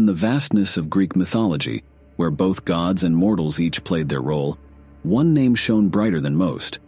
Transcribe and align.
In 0.00 0.06
the 0.06 0.14
vastness 0.14 0.78
of 0.78 0.88
Greek 0.88 1.14
mythology, 1.14 1.84
where 2.16 2.30
both 2.30 2.64
gods 2.64 3.04
and 3.04 3.14
mortals 3.14 3.60
each 3.60 3.84
played 3.84 4.08
their 4.08 4.22
role, 4.22 4.56
one 5.02 5.34
name 5.34 5.54
shone 5.54 5.90
brighter 5.90 6.22
than 6.22 6.36
most, 6.36 6.78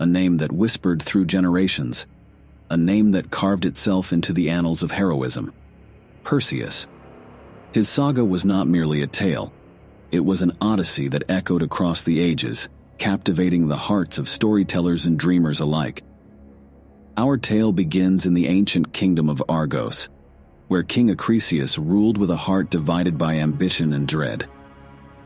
a 0.00 0.06
name 0.06 0.38
that 0.38 0.50
whispered 0.50 1.02
through 1.02 1.26
generations, 1.26 2.06
a 2.70 2.78
name 2.78 3.10
that 3.10 3.30
carved 3.30 3.66
itself 3.66 4.10
into 4.10 4.32
the 4.32 4.48
annals 4.48 4.82
of 4.82 4.90
heroism 4.90 5.52
Perseus. 6.24 6.88
His 7.74 7.90
saga 7.90 8.24
was 8.24 8.42
not 8.42 8.66
merely 8.66 9.02
a 9.02 9.06
tale, 9.06 9.52
it 10.10 10.24
was 10.24 10.40
an 10.40 10.56
odyssey 10.58 11.08
that 11.08 11.28
echoed 11.28 11.60
across 11.60 12.00
the 12.00 12.20
ages, 12.20 12.70
captivating 12.96 13.68
the 13.68 13.76
hearts 13.76 14.16
of 14.16 14.30
storytellers 14.30 15.04
and 15.04 15.18
dreamers 15.18 15.60
alike. 15.60 16.02
Our 17.18 17.36
tale 17.36 17.72
begins 17.72 18.24
in 18.24 18.32
the 18.32 18.46
ancient 18.46 18.94
kingdom 18.94 19.28
of 19.28 19.44
Argos, 19.46 20.08
where 20.72 20.82
King 20.82 21.14
Acrisius 21.14 21.76
ruled 21.76 22.16
with 22.16 22.30
a 22.30 22.36
heart 22.48 22.70
divided 22.70 23.18
by 23.18 23.34
ambition 23.34 23.92
and 23.92 24.08
dread. 24.08 24.46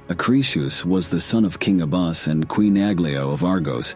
Acrisius 0.08 0.84
was 0.84 1.06
the 1.06 1.20
son 1.20 1.44
of 1.44 1.60
King 1.60 1.80
Abas 1.82 2.26
and 2.26 2.48
Queen 2.48 2.74
Aglio 2.74 3.32
of 3.32 3.44
Argos. 3.44 3.94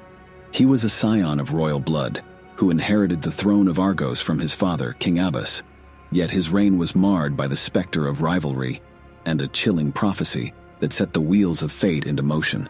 He 0.53 0.65
was 0.65 0.85
a 0.85 0.89
scion 0.89 1.41
of 1.41 1.53
royal 1.53 1.81
blood, 1.81 2.23
who 2.55 2.71
inherited 2.71 3.21
the 3.21 3.33
throne 3.33 3.67
of 3.67 3.81
Argos 3.81 4.21
from 4.21 4.39
his 4.39 4.55
father, 4.55 4.95
King 5.01 5.19
Abas. 5.19 5.65
Yet 6.13 6.31
his 6.31 6.51
reign 6.51 6.79
was 6.79 6.95
marred 6.95 7.37
by 7.37 7.49
the 7.49 7.57
specter 7.57 8.07
of 8.07 8.23
rivalry 8.23 8.81
and 9.27 9.43
a 9.43 9.49
chilling 9.49 9.91
prophecy 9.91 10.55
that 10.79 10.93
set 10.93 11.13
the 11.13 11.21
wheels 11.21 11.65
of 11.65 11.73
fate 11.73 12.07
into 12.07 12.23
motion. 12.23 12.69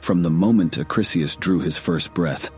From 0.00 0.24
the 0.24 0.30
moment 0.30 0.76
Acrisius 0.76 1.38
drew 1.38 1.60
his 1.60 1.78
first 1.78 2.14
breath, 2.14 2.50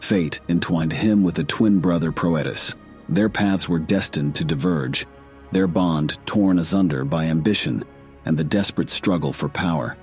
fate 0.00 0.40
entwined 0.50 0.92
him 0.92 1.22
with 1.22 1.38
a 1.38 1.44
twin 1.44 1.80
brother 1.80 2.12
Proetus. 2.12 2.76
Their 3.08 3.28
paths 3.28 3.68
were 3.68 3.78
destined 3.78 4.34
to 4.36 4.44
diverge, 4.44 5.06
their 5.50 5.66
bond 5.66 6.18
torn 6.26 6.58
asunder 6.58 7.04
by 7.04 7.24
ambition 7.24 7.84
and 8.24 8.36
the 8.36 8.44
desperate 8.44 8.90
struggle 8.90 9.32
for 9.32 9.48
power. 9.48 9.96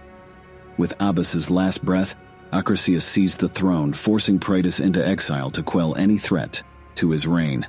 With 0.77 0.93
Abas's 0.99 1.51
last 1.51 1.85
breath, 1.85 2.15
Acrisius 2.51 3.03
seized 3.03 3.39
the 3.39 3.49
throne, 3.49 3.93
forcing 3.93 4.39
Proetus 4.39 4.79
into 4.79 5.05
exile 5.05 5.51
to 5.51 5.63
quell 5.63 5.95
any 5.95 6.17
threat 6.17 6.63
to 6.95 7.11
his 7.11 7.27
reign. 7.27 7.67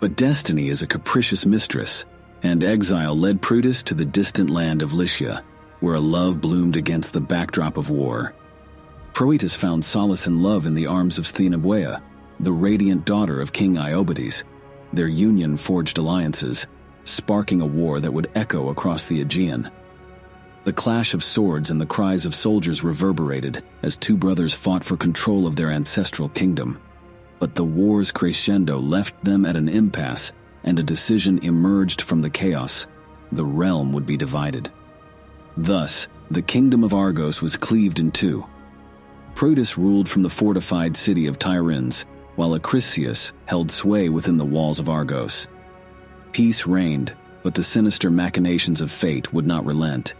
But 0.00 0.16
destiny 0.16 0.68
is 0.68 0.82
a 0.82 0.86
capricious 0.86 1.46
mistress, 1.46 2.04
and 2.42 2.62
exile 2.62 3.16
led 3.16 3.40
Proetus 3.40 3.82
to 3.84 3.94
the 3.94 4.04
distant 4.04 4.50
land 4.50 4.82
of 4.82 4.92
Lycia, 4.92 5.42
where 5.80 5.94
a 5.94 6.00
love 6.00 6.40
bloomed 6.40 6.76
against 6.76 7.12
the 7.12 7.20
backdrop 7.20 7.76
of 7.76 7.90
war. 7.90 8.34
Proetus 9.14 9.56
found 9.56 9.84
solace 9.84 10.26
and 10.26 10.42
love 10.42 10.66
in 10.66 10.74
the 10.74 10.86
arms 10.86 11.18
of 11.18 11.24
Stheneboea, 11.24 12.02
the 12.40 12.52
radiant 12.52 13.04
daughter 13.04 13.40
of 13.40 13.52
King 13.52 13.74
Iobates. 13.76 14.44
Their 14.92 15.08
union 15.08 15.56
forged 15.56 15.98
alliances, 15.98 16.66
sparking 17.04 17.60
a 17.60 17.66
war 17.66 18.00
that 18.00 18.12
would 18.12 18.30
echo 18.34 18.68
across 18.68 19.04
the 19.04 19.20
Aegean. 19.20 19.70
The 20.64 20.72
clash 20.72 21.14
of 21.14 21.24
swords 21.24 21.70
and 21.70 21.80
the 21.80 21.86
cries 21.86 22.26
of 22.26 22.34
soldiers 22.34 22.84
reverberated 22.84 23.62
as 23.82 23.96
two 23.96 24.16
brothers 24.16 24.54
fought 24.54 24.84
for 24.84 24.96
control 24.96 25.46
of 25.46 25.56
their 25.56 25.70
ancestral 25.70 26.28
kingdom. 26.28 26.80
But 27.38 27.54
the 27.54 27.64
war's 27.64 28.12
crescendo 28.12 28.78
left 28.78 29.24
them 29.24 29.46
at 29.46 29.56
an 29.56 29.68
impasse, 29.68 30.32
and 30.64 30.78
a 30.78 30.82
decision 30.82 31.38
emerged 31.42 32.02
from 32.02 32.20
the 32.20 32.30
chaos. 32.30 32.86
The 33.32 33.44
realm 33.44 33.92
would 33.92 34.06
be 34.06 34.16
divided. 34.16 34.70
Thus, 35.56 36.08
the 36.30 36.42
kingdom 36.42 36.84
of 36.84 36.92
Argos 36.92 37.40
was 37.40 37.56
cleaved 37.56 38.00
in 38.00 38.10
two. 38.10 38.46
Proetus 39.34 39.78
ruled 39.78 40.08
from 40.08 40.22
the 40.22 40.30
fortified 40.30 40.96
city 40.96 41.26
of 41.26 41.38
Tiryns, 41.38 42.04
while 42.38 42.56
Acrisius 42.56 43.32
held 43.46 43.68
sway 43.68 44.08
within 44.08 44.36
the 44.36 44.44
walls 44.44 44.78
of 44.78 44.88
Argos. 44.88 45.48
Peace 46.30 46.68
reigned, 46.68 47.12
but 47.42 47.52
the 47.52 47.64
sinister 47.64 48.12
machinations 48.12 48.80
of 48.80 48.92
fate 48.92 49.32
would 49.32 49.44
not 49.44 49.66
relent. 49.66 50.14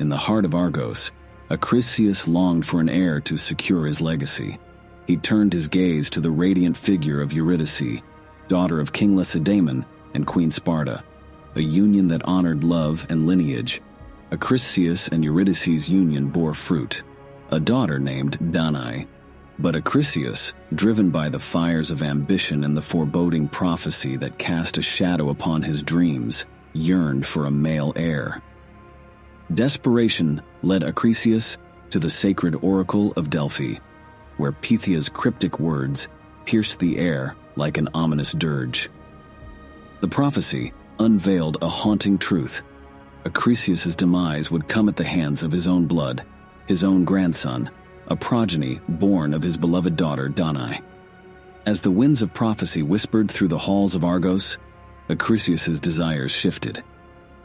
In 0.00 0.08
the 0.08 0.16
heart 0.16 0.44
of 0.44 0.52
Argos, 0.52 1.12
Acrisius 1.48 2.26
longed 2.26 2.66
for 2.66 2.80
an 2.80 2.88
heir 2.88 3.20
to 3.20 3.36
secure 3.36 3.86
his 3.86 4.00
legacy. 4.00 4.58
He 5.06 5.16
turned 5.16 5.52
his 5.52 5.68
gaze 5.68 6.10
to 6.10 6.20
the 6.20 6.32
radiant 6.32 6.76
figure 6.76 7.20
of 7.20 7.32
Eurydice, 7.32 8.02
daughter 8.48 8.80
of 8.80 8.92
King 8.92 9.14
Lacedaemon 9.14 9.86
and 10.12 10.26
Queen 10.26 10.50
Sparta, 10.50 11.04
a 11.54 11.62
union 11.62 12.08
that 12.08 12.24
honored 12.24 12.64
love 12.64 13.06
and 13.08 13.28
lineage. 13.28 13.80
Acrisius 14.32 15.08
and 15.12 15.22
Eurydice's 15.22 15.88
union 15.88 16.30
bore 16.30 16.52
fruit, 16.52 17.04
a 17.52 17.60
daughter 17.60 18.00
named 18.00 18.52
Danae. 18.52 19.06
But 19.60 19.74
Acrisius, 19.74 20.54
driven 20.74 21.10
by 21.10 21.28
the 21.28 21.38
fires 21.38 21.90
of 21.90 22.02
ambition 22.02 22.64
and 22.64 22.74
the 22.74 22.82
foreboding 22.82 23.46
prophecy 23.46 24.16
that 24.16 24.38
cast 24.38 24.78
a 24.78 24.82
shadow 24.82 25.28
upon 25.28 25.62
his 25.62 25.82
dreams, 25.82 26.46
yearned 26.72 27.26
for 27.26 27.44
a 27.44 27.50
male 27.50 27.92
heir. 27.94 28.40
Desperation 29.52 30.40
led 30.62 30.82
Acrisius 30.82 31.58
to 31.90 31.98
the 31.98 32.08
sacred 32.08 32.54
oracle 32.62 33.12
of 33.12 33.28
Delphi, 33.28 33.74
where 34.38 34.52
Pythia's 34.52 35.10
cryptic 35.10 35.60
words 35.60 36.08
pierced 36.46 36.78
the 36.78 36.98
air 36.98 37.36
like 37.56 37.76
an 37.76 37.90
ominous 37.92 38.32
dirge. 38.32 38.88
The 40.00 40.08
prophecy 40.08 40.72
unveiled 40.98 41.58
a 41.60 41.68
haunting 41.68 42.16
truth 42.16 42.62
Acrisius's 43.24 43.94
demise 43.94 44.50
would 44.50 44.66
come 44.66 44.88
at 44.88 44.96
the 44.96 45.04
hands 45.04 45.42
of 45.42 45.52
his 45.52 45.66
own 45.66 45.86
blood, 45.86 46.24
his 46.66 46.82
own 46.82 47.04
grandson, 47.04 47.70
a 48.10 48.16
progeny 48.16 48.80
born 48.88 49.32
of 49.32 49.42
his 49.42 49.56
beloved 49.56 49.96
daughter 49.96 50.28
Danae. 50.28 50.82
As 51.64 51.80
the 51.80 51.90
winds 51.90 52.20
of 52.20 52.34
prophecy 52.34 52.82
whispered 52.82 53.30
through 53.30 53.48
the 53.48 53.58
halls 53.58 53.94
of 53.94 54.04
Argos, 54.04 54.58
Acrisius's 55.08 55.80
desires 55.80 56.32
shifted. 56.32 56.82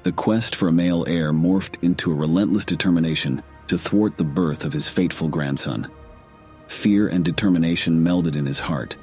The 0.03 0.11
quest 0.11 0.55
for 0.55 0.67
a 0.67 0.73
male 0.73 1.05
heir 1.07 1.31
morphed 1.31 1.83
into 1.83 2.11
a 2.11 2.15
relentless 2.15 2.65
determination 2.65 3.41
to 3.67 3.77
thwart 3.77 4.17
the 4.17 4.23
birth 4.23 4.65
of 4.65 4.73
his 4.73 4.89
fateful 4.89 5.29
grandson. 5.29 5.89
Fear 6.67 7.07
and 7.07 7.23
determination 7.23 8.03
melded 8.03 8.35
in 8.35 8.45
his 8.45 8.59
heart, 8.59 8.97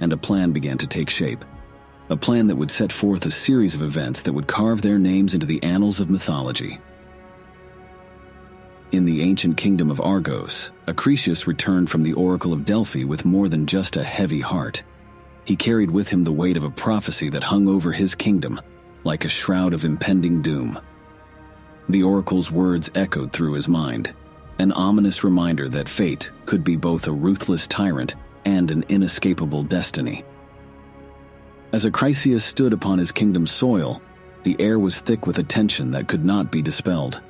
and 0.00 0.12
a 0.12 0.16
plan 0.16 0.52
began 0.52 0.78
to 0.78 0.86
take 0.86 1.10
shape 1.10 1.44
a 2.10 2.16
plan 2.16 2.46
that 2.46 2.56
would 2.56 2.70
set 2.70 2.92
forth 2.92 3.26
a 3.26 3.30
series 3.30 3.74
of 3.74 3.82
events 3.82 4.22
that 4.22 4.32
would 4.32 4.46
carve 4.46 4.82
their 4.82 4.98
names 4.98 5.34
into 5.34 5.46
the 5.46 5.62
annals 5.62 6.00
of 6.00 6.08
mythology. 6.08 6.78
In 8.90 9.04
the 9.04 9.20
ancient 9.20 9.58
kingdom 9.58 9.90
of 9.90 10.00
Argos, 10.00 10.72
Acrisius 10.86 11.46
returned 11.46 11.90
from 11.90 12.02
the 12.02 12.14
Oracle 12.14 12.54
of 12.54 12.64
Delphi 12.64 13.04
with 13.04 13.26
more 13.26 13.46
than 13.46 13.66
just 13.66 13.98
a 13.98 14.02
heavy 14.02 14.40
heart. 14.40 14.82
He 15.44 15.56
carried 15.56 15.90
with 15.90 16.08
him 16.08 16.24
the 16.24 16.32
weight 16.32 16.56
of 16.56 16.62
a 16.62 16.70
prophecy 16.70 17.28
that 17.30 17.44
hung 17.44 17.68
over 17.68 17.92
his 17.92 18.14
kingdom, 18.14 18.58
like 19.04 19.26
a 19.26 19.28
shroud 19.28 19.74
of 19.74 19.84
impending 19.84 20.40
doom. 20.40 20.80
The 21.90 22.02
oracle's 22.02 22.50
words 22.50 22.90
echoed 22.94 23.30
through 23.30 23.52
his 23.52 23.68
mind, 23.68 24.14
an 24.58 24.72
ominous 24.72 25.22
reminder 25.22 25.68
that 25.68 25.88
fate 25.88 26.30
could 26.46 26.64
be 26.64 26.76
both 26.76 27.06
a 27.06 27.12
ruthless 27.12 27.66
tyrant 27.66 28.14
and 28.46 28.70
an 28.70 28.86
inescapable 28.88 29.64
destiny. 29.64 30.24
As 31.72 31.84
Acrisius 31.84 32.42
stood 32.42 32.72
upon 32.72 32.98
his 32.98 33.12
kingdom's 33.12 33.50
soil, 33.50 34.00
the 34.44 34.56
air 34.58 34.78
was 34.78 35.00
thick 35.00 35.26
with 35.26 35.38
a 35.38 35.42
tension 35.42 35.90
that 35.90 36.08
could 36.08 36.24
not 36.24 36.50
be 36.50 36.62
dispelled. 36.62 37.20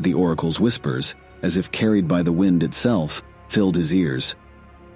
The 0.00 0.14
oracle's 0.14 0.60
whispers, 0.60 1.14
as 1.42 1.56
if 1.56 1.72
carried 1.72 2.08
by 2.08 2.22
the 2.22 2.32
wind 2.32 2.62
itself, 2.62 3.22
filled 3.48 3.76
his 3.76 3.94
ears. 3.94 4.36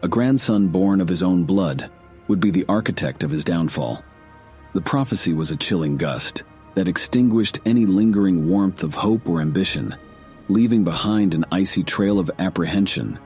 A 0.03 0.09
grandson 0.09 0.69
born 0.69 1.01
of 1.01 1.09
his 1.09 1.23
own 1.23 1.45
blood 1.45 1.91
would 2.29 2.41
be 2.41 2.51
the 2.51 2.67
architect 2.69 3.23
of 3.25 3.31
his 3.31 3.45
downfall. 3.45 4.05
The 4.75 4.81
prophecy 4.81 5.33
was 5.33 5.51
a 5.51 5.57
chilling 5.57 5.97
gust 5.97 6.45
that 6.75 6.89
extinguished 6.89 7.61
any 7.67 7.87
lingering 7.87 8.49
warmth 8.49 8.83
of 8.83 8.95
hope 8.95 9.29
or 9.29 9.41
ambition, 9.41 9.95
leaving 10.49 10.85
behind 10.85 11.35
an 11.35 11.45
icy 11.53 11.83
trail 11.83 12.19
of 12.19 12.31
apprehension. 12.39 13.19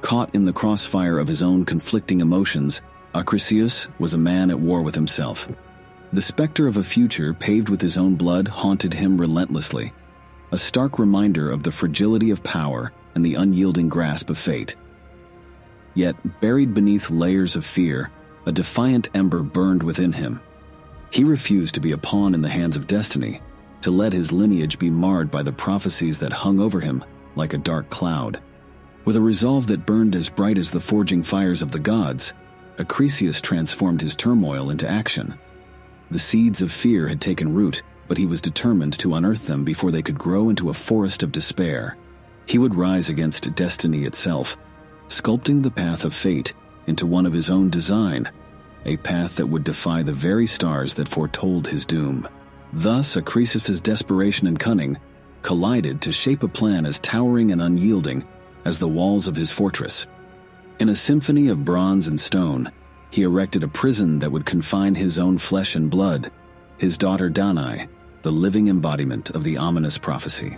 Caught 0.00 0.34
in 0.34 0.44
the 0.44 0.52
crossfire 0.52 1.18
of 1.18 1.28
his 1.28 1.42
own 1.42 1.64
conflicting 1.64 2.20
emotions, 2.20 2.80
Acrisius 3.14 3.88
was 3.98 4.14
a 4.14 4.18
man 4.18 4.50
at 4.50 4.58
war 4.58 4.82
with 4.82 4.94
himself. 4.94 5.48
The 6.12 6.22
specter 6.22 6.66
of 6.66 6.76
a 6.76 6.82
future 6.82 7.34
paved 7.34 7.68
with 7.68 7.80
his 7.80 7.96
own 7.96 8.16
blood 8.16 8.48
haunted 8.48 8.94
him 8.94 9.18
relentlessly, 9.20 9.92
a 10.52 10.58
stark 10.58 10.98
reminder 10.98 11.50
of 11.50 11.62
the 11.62 11.72
fragility 11.72 12.30
of 12.30 12.44
power 12.44 12.92
and 13.14 13.24
the 13.24 13.34
unyielding 13.34 13.88
grasp 13.88 14.28
of 14.28 14.38
fate. 14.38 14.76
Yet, 15.94 16.14
buried 16.40 16.74
beneath 16.74 17.10
layers 17.10 17.56
of 17.56 17.64
fear, 17.64 18.10
a 18.46 18.52
defiant 18.52 19.08
ember 19.14 19.42
burned 19.42 19.82
within 19.82 20.12
him. 20.12 20.40
He 21.10 21.24
refused 21.24 21.74
to 21.74 21.80
be 21.80 21.92
a 21.92 21.98
pawn 21.98 22.34
in 22.34 22.42
the 22.42 22.48
hands 22.48 22.76
of 22.76 22.86
destiny, 22.86 23.40
to 23.80 23.90
let 23.90 24.12
his 24.12 24.30
lineage 24.30 24.78
be 24.78 24.90
marred 24.90 25.30
by 25.30 25.42
the 25.42 25.52
prophecies 25.52 26.18
that 26.18 26.32
hung 26.32 26.60
over 26.60 26.80
him 26.80 27.02
like 27.34 27.54
a 27.54 27.58
dark 27.58 27.88
cloud. 27.88 28.40
With 29.04 29.16
a 29.16 29.20
resolve 29.20 29.66
that 29.68 29.86
burned 29.86 30.14
as 30.14 30.28
bright 30.28 30.58
as 30.58 30.70
the 30.70 30.80
forging 30.80 31.22
fires 31.22 31.62
of 31.62 31.72
the 31.72 31.78
gods, 31.78 32.34
Acrisius 32.76 33.40
transformed 33.40 34.00
his 34.00 34.14
turmoil 34.14 34.70
into 34.70 34.88
action. 34.88 35.38
The 36.10 36.18
seeds 36.18 36.62
of 36.62 36.70
fear 36.70 37.08
had 37.08 37.20
taken 37.20 37.54
root, 37.54 37.82
but 38.12 38.18
he 38.18 38.26
was 38.26 38.42
determined 38.42 38.92
to 38.98 39.14
unearth 39.14 39.46
them 39.46 39.64
before 39.64 39.90
they 39.90 40.02
could 40.02 40.18
grow 40.18 40.50
into 40.50 40.68
a 40.68 40.74
forest 40.74 41.22
of 41.22 41.32
despair. 41.32 41.96
He 42.44 42.58
would 42.58 42.74
rise 42.74 43.08
against 43.08 43.54
destiny 43.54 44.04
itself, 44.04 44.58
sculpting 45.08 45.62
the 45.62 45.70
path 45.70 46.04
of 46.04 46.12
fate 46.12 46.52
into 46.86 47.06
one 47.06 47.24
of 47.24 47.32
his 47.32 47.48
own 47.48 47.70
design, 47.70 48.30
a 48.84 48.98
path 48.98 49.36
that 49.36 49.46
would 49.46 49.64
defy 49.64 50.02
the 50.02 50.12
very 50.12 50.46
stars 50.46 50.92
that 50.96 51.08
foretold 51.08 51.66
his 51.66 51.86
doom. 51.86 52.28
Thus, 52.74 53.16
Acrisius's 53.16 53.80
desperation 53.80 54.46
and 54.46 54.60
cunning 54.60 54.98
collided 55.40 56.02
to 56.02 56.12
shape 56.12 56.42
a 56.42 56.48
plan 56.48 56.84
as 56.84 57.00
towering 57.00 57.50
and 57.50 57.62
unyielding 57.62 58.26
as 58.66 58.78
the 58.78 58.88
walls 58.88 59.26
of 59.26 59.36
his 59.36 59.52
fortress. 59.52 60.06
In 60.78 60.90
a 60.90 60.94
symphony 60.94 61.48
of 61.48 61.64
bronze 61.64 62.08
and 62.08 62.20
stone, 62.20 62.72
he 63.10 63.22
erected 63.22 63.62
a 63.62 63.68
prison 63.68 64.18
that 64.18 64.32
would 64.32 64.44
confine 64.44 64.96
his 64.96 65.18
own 65.18 65.38
flesh 65.38 65.76
and 65.76 65.90
blood, 65.90 66.30
his 66.76 66.98
daughter 66.98 67.30
Danae, 67.30 67.88
the 68.22 68.30
living 68.30 68.68
embodiment 68.68 69.30
of 69.30 69.44
the 69.44 69.58
ominous 69.58 69.98
prophecy. 69.98 70.56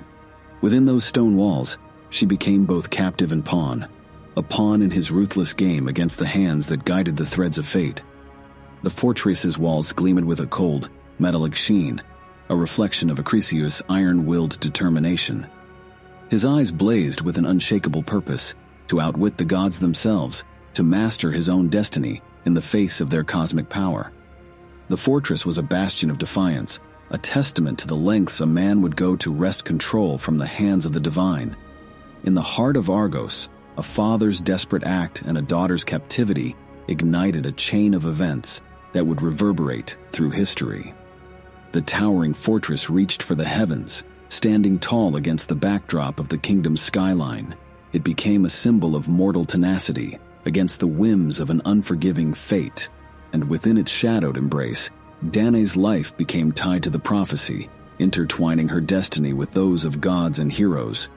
Within 0.61 0.85
those 0.85 1.05
stone 1.05 1.37
walls, 1.37 1.79
she 2.11 2.27
became 2.27 2.65
both 2.65 2.91
captive 2.91 3.33
and 3.33 3.45
pawn, 3.45 3.89
a 4.37 4.43
pawn 4.43 4.83
in 4.83 4.91
his 4.91 5.11
ruthless 5.11 5.53
game 5.53 5.89
against 5.89 6.19
the 6.19 6.27
hands 6.27 6.67
that 6.67 6.85
guided 6.85 7.17
the 7.17 7.27
threads 7.27 7.59
of 7.59 7.67
fate. 7.67 8.03
The 8.83 8.91
fortress's 8.91 9.59
walls 9.59 9.93
gleamed 9.93 10.25
with 10.25 10.41
a 10.41 10.47
cold, 10.47 10.91
metallic 11.19 11.55
sheen, 11.55 12.03
a 12.49 12.57
reflection 12.57 13.11
of 13.11 13.19
Acrisius' 13.19 13.83
iron-willed 13.89 14.61
determination. 14.61 15.47
His 16.29 16.45
eyes 16.45 16.71
blazed 16.71 17.23
with 17.23 17.39
an 17.39 17.47
unshakable 17.47 18.03
purpose 18.03 18.55
to 18.89 19.01
outwit 19.01 19.39
the 19.39 19.45
gods 19.45 19.79
themselves, 19.79 20.45
to 20.75 20.83
master 20.83 21.31
his 21.31 21.49
own 21.49 21.69
destiny 21.69 22.21
in 22.45 22.55
the 22.55 22.61
face 22.61 23.01
of 23.01 23.09
their 23.09 23.25
cosmic 23.25 23.69
power. 23.69 24.13
The 24.89 24.97
fortress 24.97 25.47
was 25.47 25.57
a 25.57 25.63
bastion 25.63 26.11
of 26.11 26.19
defiance, 26.19 26.81
a 27.15 27.19
testament 27.19 27.79
to 27.79 27.87
the 27.87 27.95
lengths 27.95 28.41
a 28.41 28.47
man 28.47 28.83
would 28.83 28.97
go 28.97 29.15
to 29.15 29.33
wrest 29.33 29.65
control 29.65 30.19
from 30.19 30.37
the 30.37 30.47
hands 30.47 30.85
of 30.85 30.93
the 30.93 30.99
divine. 30.99 31.57
In 32.25 32.35
the 32.35 32.43
heart 32.43 32.77
of 32.77 32.91
Argos, 32.91 33.49
a 33.79 33.85
father's 33.85 34.41
desperate 34.41 34.83
act 34.83 35.23
and 35.23 35.39
a 35.39 35.43
daughter's 35.43 35.85
captivity 35.85 36.57
ignited 36.89 37.47
a 37.47 37.53
chain 37.53 37.95
of 37.95 38.05
events 38.05 38.65
that 38.93 39.07
would 39.07 39.23
reverberate 39.23 39.97
through 40.11 40.31
history. 40.31 40.93
The 41.71 41.83
towering 41.83 42.35
fortress 42.35 42.91
reached 42.91 43.23
for 43.23 43.37
the 43.37 43.45
heavens, 43.45 44.03
standing 44.27 44.81
tall 44.81 45.15
against 45.15 45.47
the 45.47 45.55
backdrop 45.55 46.19
of 46.19 46.29
the 46.29 46.39
kingdom's 46.39 46.83
skyline. 46.83 47.55
It 47.93 48.03
became 48.03 48.45
a 48.45 48.49
symbol 48.49 48.97
of 48.97 49.07
mortal 49.07 49.45
tenacity 49.45 50.19
against 50.47 50.81
the 50.81 50.89
whims 50.89 51.39
of 51.39 51.51
an 51.51 51.63
unforgiving 51.65 52.35
fate, 52.35 52.89
and 53.33 53.49
within 53.49 53.79
its 53.79 53.93
shadowed 53.93 54.37
embrace, 54.37 54.91
Danae's 55.31 55.77
life 55.77 56.17
became 56.17 56.53
tied 56.53 56.83
to 56.83 56.91
the 56.91 56.99
prophecy, 56.99 57.71
intertwining 57.99 58.69
her 58.69 58.81
destiny 58.81 59.33
with 59.33 59.53
those 59.53 59.85
of 59.85 60.01
gods 60.01 60.39
and 60.39 60.53
heroes. 60.53 61.09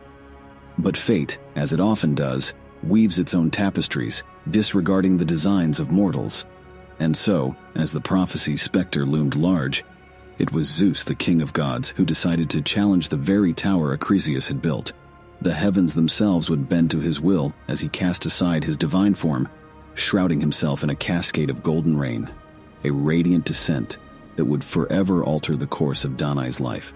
But 0.77 0.95
fate, 0.95 1.39
as 1.55 1.73
it 1.73 1.79
often 1.79 2.15
does, 2.15 2.53
weaves 2.83 3.19
its 3.19 3.35
own 3.35 3.51
tapestries, 3.51 4.23
disregarding 4.49 5.17
the 5.17 5.25
designs 5.25 5.79
of 5.79 5.91
mortals. 5.91 6.45
And 6.99 7.17
so, 7.17 7.55
as 7.75 7.91
the 7.91 8.01
prophecy's 8.01 8.61
specter 8.61 9.05
loomed 9.05 9.35
large, 9.35 9.83
it 10.37 10.53
was 10.53 10.71
Zeus, 10.71 11.03
the 11.03 11.15
king 11.15 11.41
of 11.41 11.51
gods, 11.51 11.89
who 11.89 12.05
decided 12.05 12.49
to 12.51 12.61
challenge 12.61 13.09
the 13.09 13.17
very 13.17 13.53
tower 13.53 13.97
Acrisius 13.97 14.47
had 14.47 14.61
built. 14.61 14.93
The 15.41 15.53
heavens 15.53 15.93
themselves 15.93 16.49
would 16.49 16.69
bend 16.69 16.91
to 16.91 16.99
his 16.99 17.19
will 17.19 17.53
as 17.67 17.81
he 17.81 17.89
cast 17.89 18.25
aside 18.25 18.63
his 18.63 18.77
divine 18.77 19.15
form, 19.15 19.49
shrouding 19.95 20.39
himself 20.39 20.83
in 20.83 20.89
a 20.89 20.95
cascade 20.95 21.49
of 21.49 21.63
golden 21.63 21.97
rain, 21.97 22.29
a 22.83 22.91
radiant 22.91 23.45
descent 23.45 23.97
that 24.35 24.45
would 24.45 24.63
forever 24.63 25.23
alter 25.23 25.55
the 25.55 25.67
course 25.67 26.05
of 26.05 26.17
Danae's 26.17 26.59
life. 26.59 26.93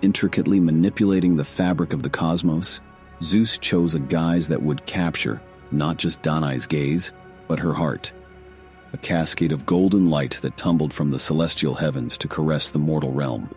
Intricately 0.00 0.58
manipulating 0.58 1.36
the 1.36 1.44
fabric 1.44 1.92
of 1.92 2.02
the 2.02 2.10
cosmos, 2.10 2.80
Zeus 3.22 3.58
chose 3.58 3.94
a 3.94 4.00
guise 4.00 4.48
that 4.48 4.62
would 4.62 4.86
capture 4.86 5.40
not 5.70 5.96
just 5.96 6.22
Danae's 6.22 6.66
gaze, 6.66 7.12
but 7.48 7.60
her 7.60 7.72
heart 7.72 8.12
a 8.92 8.98
cascade 8.98 9.52
of 9.52 9.66
golden 9.66 10.06
light 10.06 10.38
that 10.42 10.56
tumbled 10.56 10.92
from 10.92 11.10
the 11.10 11.18
celestial 11.18 11.74
heavens 11.74 12.18
to 12.18 12.28
caress 12.28 12.70
the 12.70 12.78
mortal 12.78 13.12
realm. 13.12 13.50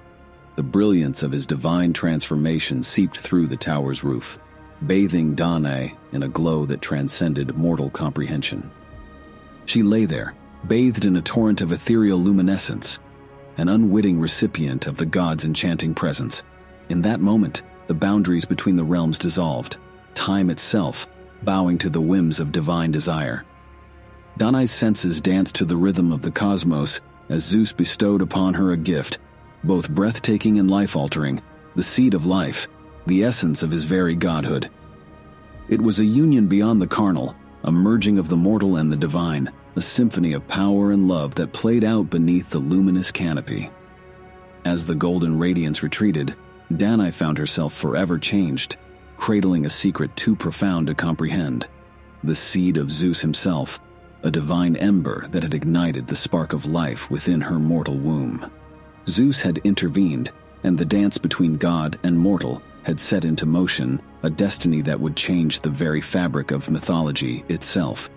The 0.55 0.63
brilliance 0.63 1.23
of 1.23 1.31
his 1.31 1.45
divine 1.45 1.91
transformation 1.91 2.83
seeped 2.83 3.17
through 3.17 3.47
the 3.47 3.57
tower's 3.57 4.03
roof, 4.03 4.39
bathing 4.85 5.35
Danae 5.35 5.95
in 6.13 6.23
a 6.23 6.29
glow 6.29 6.65
that 6.65 6.81
transcended 6.81 7.57
mortal 7.57 7.89
comprehension. 7.89 8.71
She 9.65 9.83
lay 9.83 10.05
there, 10.05 10.33
bathed 10.67 11.05
in 11.05 11.15
a 11.15 11.21
torrent 11.21 11.61
of 11.61 11.71
ethereal 11.71 12.17
luminescence, 12.17 12.99
an 13.57 13.69
unwitting 13.69 14.19
recipient 14.19 14.87
of 14.87 14.97
the 14.97 15.05
god's 15.05 15.45
enchanting 15.45 15.93
presence. 15.93 16.43
In 16.89 17.01
that 17.03 17.21
moment, 17.21 17.61
the 17.87 17.93
boundaries 17.93 18.45
between 18.45 18.75
the 18.75 18.83
realms 18.83 19.19
dissolved, 19.19 19.77
time 20.13 20.49
itself 20.49 21.07
bowing 21.43 21.77
to 21.77 21.89
the 21.89 22.01
whims 22.01 22.39
of 22.39 22.51
divine 22.51 22.91
desire. 22.91 23.45
Danae's 24.37 24.71
senses 24.71 25.21
danced 25.21 25.55
to 25.55 25.65
the 25.65 25.77
rhythm 25.77 26.11
of 26.11 26.21
the 26.21 26.31
cosmos 26.31 26.99
as 27.29 27.45
Zeus 27.45 27.71
bestowed 27.71 28.21
upon 28.21 28.55
her 28.55 28.71
a 28.71 28.77
gift, 28.77 29.19
both 29.63 29.89
breathtaking 29.89 30.59
and 30.59 30.69
life 30.69 30.95
altering, 30.95 31.41
the 31.75 31.83
seed 31.83 32.13
of 32.13 32.25
life, 32.25 32.67
the 33.05 33.23
essence 33.23 33.63
of 33.63 33.71
his 33.71 33.85
very 33.85 34.15
godhood. 34.15 34.69
It 35.69 35.81
was 35.81 35.99
a 35.99 36.05
union 36.05 36.47
beyond 36.47 36.81
the 36.81 36.87
carnal, 36.87 37.35
a 37.63 37.71
merging 37.71 38.17
of 38.17 38.29
the 38.29 38.35
mortal 38.35 38.75
and 38.75 38.91
the 38.91 38.97
divine, 38.97 39.51
a 39.75 39.81
symphony 39.81 40.33
of 40.33 40.47
power 40.47 40.91
and 40.91 41.07
love 41.07 41.35
that 41.35 41.53
played 41.53 41.83
out 41.83 42.09
beneath 42.09 42.49
the 42.49 42.59
luminous 42.59 43.11
canopy. 43.11 43.69
As 44.63 44.85
the 44.85 44.95
golden 44.95 45.37
radiance 45.37 45.83
retreated, 45.83 46.35
Danae 46.75 47.11
found 47.11 47.37
herself 47.37 47.73
forever 47.73 48.17
changed, 48.17 48.77
cradling 49.17 49.65
a 49.65 49.69
secret 49.69 50.15
too 50.15 50.35
profound 50.35 50.87
to 50.87 50.95
comprehend 50.95 51.67
the 52.25 52.35
seed 52.35 52.77
of 52.77 52.91
Zeus 52.91 53.21
himself, 53.21 53.79
a 54.23 54.31
divine 54.31 54.75
ember 54.77 55.27
that 55.27 55.43
had 55.43 55.53
ignited 55.53 56.07
the 56.07 56.15
spark 56.15 56.53
of 56.53 56.65
life 56.65 57.09
within 57.11 57.41
her 57.41 57.59
mortal 57.59 57.97
womb. 57.97 58.51
Zeus 59.07 59.41
had 59.41 59.59
intervened, 59.59 60.31
and 60.63 60.77
the 60.77 60.85
dance 60.85 61.19
between 61.19 61.57
God 61.57 61.99
and 62.03 62.17
mortal 62.17 62.63
had 62.83 62.99
set 62.99 63.25
into 63.25 63.45
motion 63.45 64.01
a 64.23 64.29
destiny 64.29 64.81
that 64.81 64.99
would 64.99 65.15
change 65.15 65.59
the 65.59 65.69
very 65.69 66.01
fabric 66.01 66.49
of 66.51 66.69
mythology 66.71 67.43
itself. 67.47 68.09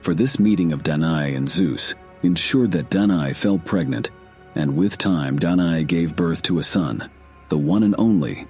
For 0.00 0.14
this 0.14 0.38
meeting 0.38 0.72
of 0.72 0.82
Danae 0.82 1.34
and 1.34 1.48
Zeus 1.48 1.94
ensured 2.22 2.72
that 2.72 2.90
Danae 2.90 3.34
fell 3.34 3.58
pregnant, 3.58 4.10
and 4.54 4.76
with 4.76 4.96
time 4.98 5.38
Danae 5.38 5.84
gave 5.84 6.16
birth 6.16 6.42
to 6.44 6.58
a 6.58 6.62
son, 6.62 7.10
the 7.48 7.58
one 7.58 7.82
and 7.82 7.94
only 7.98 8.48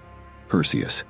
Perseus. 0.48 1.04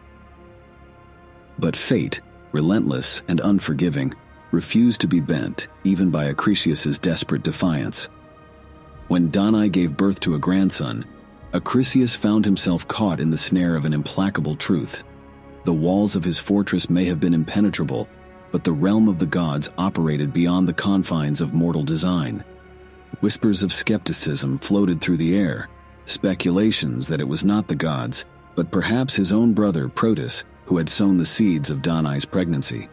But 1.58 1.76
fate, 1.76 2.20
relentless 2.52 3.22
and 3.28 3.40
unforgiving, 3.40 4.14
refused 4.50 5.02
to 5.02 5.08
be 5.08 5.20
bent 5.20 5.68
even 5.84 6.10
by 6.10 6.24
Acrisius's 6.24 6.98
desperate 6.98 7.42
defiance. 7.42 8.08
When 9.08 9.28
Danae 9.28 9.68
gave 9.68 9.96
birth 9.96 10.20
to 10.20 10.34
a 10.34 10.38
grandson, 10.38 11.04
Acrisius 11.52 12.16
found 12.16 12.44
himself 12.44 12.88
caught 12.88 13.20
in 13.20 13.30
the 13.30 13.36
snare 13.36 13.76
of 13.76 13.84
an 13.84 13.92
implacable 13.92 14.56
truth. 14.56 15.04
The 15.64 15.72
walls 15.72 16.16
of 16.16 16.24
his 16.24 16.38
fortress 16.38 16.88
may 16.88 17.04
have 17.06 17.20
been 17.20 17.34
impenetrable, 17.34 18.08
but 18.52 18.64
the 18.64 18.72
realm 18.72 19.08
of 19.08 19.18
the 19.18 19.26
gods 19.26 19.70
operated 19.78 20.32
beyond 20.32 20.66
the 20.66 20.74
confines 20.74 21.40
of 21.40 21.54
mortal 21.54 21.82
design. 21.82 22.44
Whispers 23.20 23.62
of 23.62 23.72
skepticism 23.72 24.58
floated 24.58 25.00
through 25.00 25.18
the 25.18 25.36
air, 25.36 25.68
speculations 26.04 27.08
that 27.08 27.20
it 27.20 27.28
was 27.28 27.44
not 27.44 27.68
the 27.68 27.74
gods, 27.74 28.24
but 28.54 28.70
perhaps 28.70 29.14
his 29.14 29.32
own 29.32 29.52
brother 29.52 29.88
Proetus 29.88 30.44
who 30.70 30.76
had 30.76 30.88
sown 30.88 31.16
the 31.16 31.26
seeds 31.26 31.68
of 31.68 31.82
Danae's 31.82 32.24
pregnancy. 32.24 32.88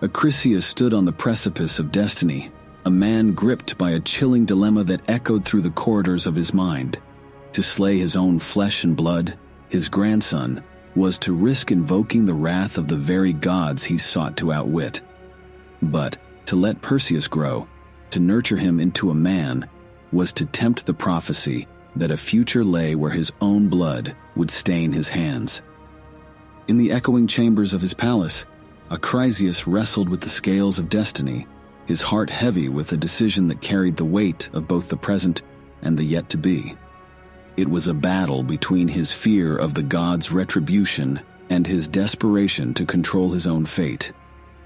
Acrisius 0.00 0.64
stood 0.64 0.92
on 0.92 1.04
the 1.04 1.12
precipice 1.12 1.78
of 1.78 1.92
destiny, 1.92 2.50
a 2.84 2.90
man 2.90 3.34
gripped 3.34 3.78
by 3.78 3.92
a 3.92 4.00
chilling 4.00 4.44
dilemma 4.44 4.82
that 4.82 5.08
echoed 5.08 5.44
through 5.44 5.60
the 5.60 5.70
corridors 5.70 6.26
of 6.26 6.34
his 6.34 6.52
mind. 6.52 6.98
To 7.52 7.62
slay 7.62 7.98
his 7.98 8.16
own 8.16 8.40
flesh 8.40 8.82
and 8.82 8.96
blood, 8.96 9.38
his 9.68 9.88
grandson, 9.88 10.64
was 10.94 11.18
to 11.20 11.32
risk 11.32 11.70
invoking 11.70 12.26
the 12.26 12.34
wrath 12.34 12.76
of 12.78 12.88
the 12.88 12.96
very 12.96 13.32
gods 13.32 13.84
he 13.84 13.98
sought 13.98 14.36
to 14.36 14.52
outwit. 14.52 15.00
But 15.80 16.18
to 16.46 16.56
let 16.56 16.82
Perseus 16.82 17.28
grow, 17.28 17.66
to 18.10 18.20
nurture 18.20 18.56
him 18.56 18.78
into 18.78 19.10
a 19.10 19.14
man, 19.14 19.68
was 20.12 20.32
to 20.34 20.46
tempt 20.46 20.84
the 20.84 20.94
prophecy 20.94 21.66
that 21.96 22.10
a 22.10 22.16
future 22.16 22.64
lay 22.64 22.94
where 22.94 23.10
his 23.10 23.32
own 23.40 23.68
blood 23.68 24.14
would 24.36 24.50
stain 24.50 24.92
his 24.92 25.08
hands. 25.08 25.62
In 26.68 26.76
the 26.76 26.92
echoing 26.92 27.26
chambers 27.26 27.72
of 27.72 27.80
his 27.80 27.94
palace, 27.94 28.46
Acrisius 28.90 29.66
wrestled 29.66 30.08
with 30.08 30.20
the 30.20 30.28
scales 30.28 30.78
of 30.78 30.88
destiny, 30.88 31.46
his 31.86 32.02
heart 32.02 32.30
heavy 32.30 32.68
with 32.68 32.92
a 32.92 32.96
decision 32.96 33.48
that 33.48 33.60
carried 33.60 33.96
the 33.96 34.04
weight 34.04 34.48
of 34.52 34.68
both 34.68 34.88
the 34.88 34.96
present 34.96 35.42
and 35.82 35.98
the 35.98 36.04
yet 36.04 36.28
to 36.28 36.38
be. 36.38 36.76
It 37.56 37.68
was 37.68 37.86
a 37.86 37.94
battle 37.94 38.42
between 38.42 38.88
his 38.88 39.12
fear 39.12 39.56
of 39.56 39.74
the 39.74 39.82
god's 39.82 40.32
retribution 40.32 41.20
and 41.50 41.66
his 41.66 41.86
desperation 41.86 42.72
to 42.74 42.86
control 42.86 43.30
his 43.32 43.46
own 43.46 43.66
fate. 43.66 44.12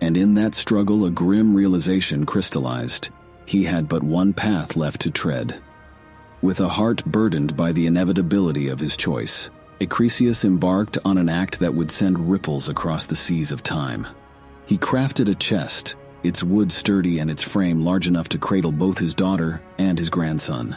And 0.01 0.17
in 0.17 0.35
that 0.35 0.55
struggle, 0.55 1.05
a 1.05 1.11
grim 1.11 1.55
realization 1.55 2.27
crystallized. 2.27 3.09
He 3.45 3.65
had 3.65 3.89
but 3.89 4.03
one 4.03 4.33
path 4.33 4.77
left 4.77 5.01
to 5.03 5.11
tread. 5.11 5.61
With 6.43 6.61
a 6.61 6.69
heart 6.69 7.05
burdened 7.05 7.57
by 7.57 7.73
the 7.73 7.87
inevitability 7.87 8.69
of 8.69 8.79
his 8.79 8.97
choice, 8.97 9.51
Acrisius 9.81 10.45
embarked 10.45 10.99
on 11.05 11.19
an 11.19 11.29
act 11.29 11.59
that 11.59 11.75
would 11.75 11.91
send 11.91 12.31
ripples 12.31 12.69
across 12.69 13.07
the 13.07 13.17
seas 13.17 13.51
of 13.51 13.63
time. 13.63 14.07
He 14.67 14.79
crafted 14.79 15.29
a 15.29 15.35
chest, 15.35 15.97
its 16.23 16.43
wood 16.43 16.71
sturdy 16.71 17.19
and 17.19 17.31
its 17.31 17.43
frame 17.43 17.81
large 17.81 18.07
enough 18.07 18.29
to 18.31 18.39
cradle 18.39 18.73
both 18.73 18.99
his 18.99 19.15
daughter 19.15 19.61
and 19.79 19.99
his 19.99 20.11
grandson. 20.11 20.77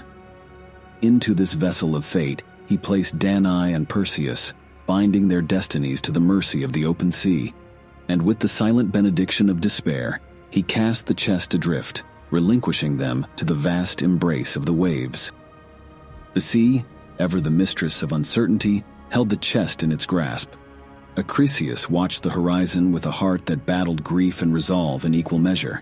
Into 1.02 1.34
this 1.34 1.54
vessel 1.54 1.96
of 1.96 2.04
fate, 2.04 2.44
he 2.68 2.78
placed 2.78 3.18
Danae 3.18 3.72
and 3.72 3.88
Perseus, 3.88 4.54
binding 4.86 5.30
their 5.30 5.42
destinies 5.42 6.02
to 6.02 6.12
the 6.12 6.20
mercy 6.20 6.62
of 6.64 6.74
the 6.74 6.86
open 6.86 7.10
sea. 7.10 7.54
And 8.10 8.22
with 8.22 8.40
the 8.40 8.50
silent 8.50 8.92
benediction 8.92 9.50
of 9.50 9.62
despair, 9.62 10.20
he 10.50 10.62
cast 10.62 11.06
the 11.06 11.14
chest 11.14 11.54
adrift, 11.54 12.04
relinquishing 12.32 12.98
them 12.98 13.26
to 13.38 13.46
the 13.46 13.56
vast 13.56 14.02
embrace 14.02 14.58
of 14.58 14.66
the 14.66 14.74
waves. 14.74 15.32
The 16.34 16.42
sea, 16.42 16.84
ever 17.18 17.40
the 17.40 17.50
mistress 17.50 18.04
of 18.04 18.12
uncertainty, 18.12 18.84
held 19.10 19.30
the 19.30 19.38
chest 19.38 19.84
in 19.84 19.94
its 19.94 20.06
grasp. 20.06 20.52
Acrisius 21.16 21.90
watched 21.90 22.24
the 22.24 22.30
horizon 22.30 22.92
with 22.92 23.06
a 23.06 23.12
heart 23.12 23.46
that 23.46 23.66
battled 23.66 24.04
grief 24.04 24.42
and 24.42 24.54
resolve 24.54 25.06
in 25.06 25.14
equal 25.14 25.40
measure. 25.40 25.82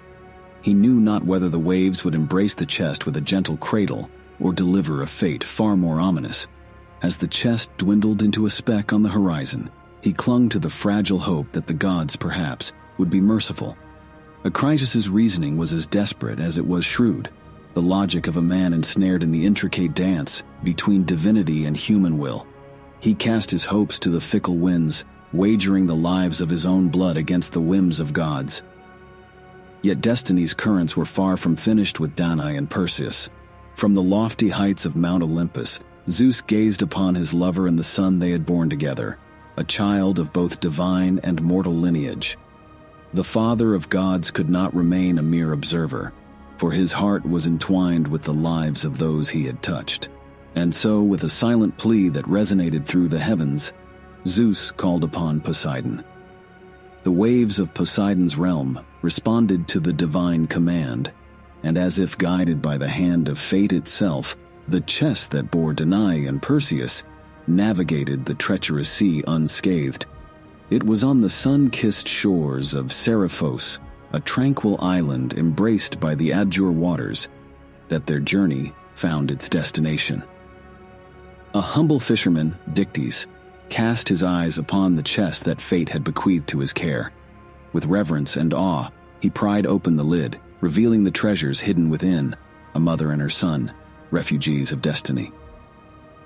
He 0.62 0.76
knew 0.76 1.00
not 1.00 1.26
whether 1.26 1.50
the 1.50 1.60
waves 1.60 2.04
would 2.04 2.14
embrace 2.14 2.54
the 2.54 2.66
chest 2.68 3.08
with 3.08 3.18
a 3.18 3.22
gentle 3.22 3.58
cradle 3.58 4.12
or 4.40 4.54
deliver 4.54 5.02
a 5.02 5.08
fate 5.08 5.44
far 5.44 5.76
more 5.76 6.00
ominous. 6.00 6.48
As 7.02 7.18
the 7.18 7.28
chest 7.28 7.76
dwindled 7.78 8.24
into 8.24 8.46
a 8.46 8.50
speck 8.50 8.92
on 8.92 9.04
the 9.04 9.10
horizon, 9.10 9.70
he 10.02 10.14
clung 10.14 10.50
to 10.50 10.60
the 10.60 10.70
fragile 10.70 11.20
hope 11.20 11.52
that 11.52 11.68
the 11.68 11.74
gods, 11.74 12.16
perhaps, 12.16 12.74
would 12.98 13.10
be 13.10 13.22
merciful. 13.22 13.78
Acrisius's 14.44 15.10
reasoning 15.10 15.58
was 15.58 15.74
as 15.74 15.88
desperate 15.88 16.40
as 16.40 16.58
it 16.58 16.66
was 16.66 16.86
shrewd, 16.86 17.30
the 17.74 17.82
logic 17.82 18.28
of 18.28 18.38
a 18.38 18.42
man 18.42 18.74
ensnared 18.74 19.22
in 19.22 19.32
the 19.32 19.46
intricate 19.46 19.94
dance 19.94 20.44
between 20.64 21.04
divinity 21.04 21.66
and 21.66 21.78
human 21.78 22.18
will. 22.18 22.48
He 23.00 23.14
cast 23.14 23.52
his 23.52 23.66
hopes 23.66 24.00
to 24.00 24.10
the 24.10 24.22
fickle 24.22 24.58
winds, 24.58 25.06
wagering 25.34 25.86
the 25.86 25.96
lives 25.96 26.42
of 26.42 26.50
his 26.50 26.66
own 26.66 26.90
blood 26.90 27.18
against 27.18 27.54
the 27.54 27.62
whims 27.62 28.00
of 28.00 28.14
gods. 28.14 28.64
Yet 29.84 30.02
destiny's 30.02 30.54
currents 30.54 30.98
were 30.98 31.06
far 31.06 31.38
from 31.38 31.56
finished 31.56 32.00
with 32.00 32.16
Danae 32.16 32.56
and 32.56 32.70
Perseus. 32.70 33.30
From 33.78 33.94
the 33.94 34.02
lofty 34.02 34.50
heights 34.50 34.86
of 34.88 34.96
Mount 34.96 35.22
Olympus, 35.22 35.82
Zeus 36.10 36.42
gazed 36.42 36.82
upon 36.82 37.14
his 37.14 37.32
lover 37.32 37.68
and 37.68 37.78
the 37.78 37.84
son 37.84 38.18
they 38.18 38.32
had 38.32 38.44
borne 38.44 38.72
together, 38.72 39.20
a 39.56 39.64
child 39.64 40.18
of 40.18 40.34
both 40.34 40.60
divine 40.60 41.20
and 41.22 41.44
mortal 41.44 41.74
lineage. 41.74 42.40
The 43.14 43.24
father 43.24 43.76
of 43.76 43.88
gods 43.88 44.32
could 44.32 44.50
not 44.50 44.74
remain 44.74 45.20
a 45.20 45.22
mere 45.22 45.52
observer, 45.52 46.12
for 46.58 46.72
his 46.72 46.92
heart 46.92 47.24
was 47.24 47.46
entwined 47.46 48.08
with 48.08 48.24
the 48.24 48.34
lives 48.34 48.84
of 48.84 48.98
those 48.98 49.30
he 49.30 49.46
had 49.46 49.62
touched. 49.62 50.10
And 50.56 50.74
so, 50.74 51.04
with 51.04 51.24
a 51.24 51.30
silent 51.30 51.78
plea 51.78 52.10
that 52.10 52.26
resonated 52.26 52.84
through 52.84 53.10
the 53.10 53.20
heavens, 53.20 53.74
Zeus 54.26 54.72
called 54.72 55.04
upon 55.04 55.40
Poseidon. 55.40 56.04
The 57.04 57.12
waves 57.12 57.60
of 57.60 57.76
Poseidon's 57.76 58.38
realm 58.38 58.84
responded 59.04 59.68
to 59.68 59.80
the 59.80 59.94
divine 59.94 60.48
command, 60.48 61.12
and 61.68 61.78
as 61.78 62.00
if 62.00 62.18
guided 62.18 62.62
by 62.62 62.78
the 62.78 62.88
hand 62.88 63.28
of 63.28 63.38
fate 63.38 63.74
itself, 63.74 64.38
the 64.70 64.80
chest 64.80 65.32
that 65.32 65.52
bore 65.52 65.74
Danae 65.74 66.26
and 66.26 66.42
Perseus 66.42 67.04
navigated 67.46 68.24
the 68.24 68.36
treacherous 68.36 68.90
sea 68.90 69.22
unscathed. 69.28 70.06
It 70.70 70.82
was 70.82 71.04
on 71.04 71.20
the 71.20 71.30
sun 71.30 71.70
kissed 71.70 72.08
shores 72.08 72.74
of 72.74 72.94
Seriphos, 72.94 73.80
a 74.14 74.22
tranquil 74.22 74.78
island 74.80 75.34
embraced 75.34 76.00
by 76.00 76.16
the 76.16 76.32
azure 76.32 76.72
waters, 76.72 77.28
that 77.90 78.06
their 78.06 78.22
journey 78.22 78.74
found 78.96 79.30
its 79.30 79.50
destination. 79.50 80.24
A 81.54 81.60
humble 81.60 82.00
fisherman, 82.00 82.58
Dictys, 82.72 83.28
cast 83.68 84.08
his 84.08 84.24
eyes 84.24 84.58
upon 84.58 84.96
the 84.96 85.04
chest 85.04 85.44
that 85.44 85.60
fate 85.60 85.90
had 85.90 86.06
bequeathed 86.06 86.48
to 86.48 86.60
his 86.60 86.72
care. 86.72 87.12
With 87.74 87.88
reverence 87.88 88.38
and 88.38 88.54
awe, 88.54 88.90
he 89.20 89.30
pried 89.30 89.68
open 89.68 89.98
the 89.98 90.04
lid, 90.04 90.40
revealing 90.62 91.04
the 91.04 91.12
treasures 91.12 91.60
hidden 91.60 91.90
within 91.90 92.36
a 92.76 92.80
mother 92.80 93.12
and 93.12 93.22
her 93.22 93.30
son, 93.30 93.72
refugees 94.12 94.72
of 94.72 94.82
destiny. 94.82 95.32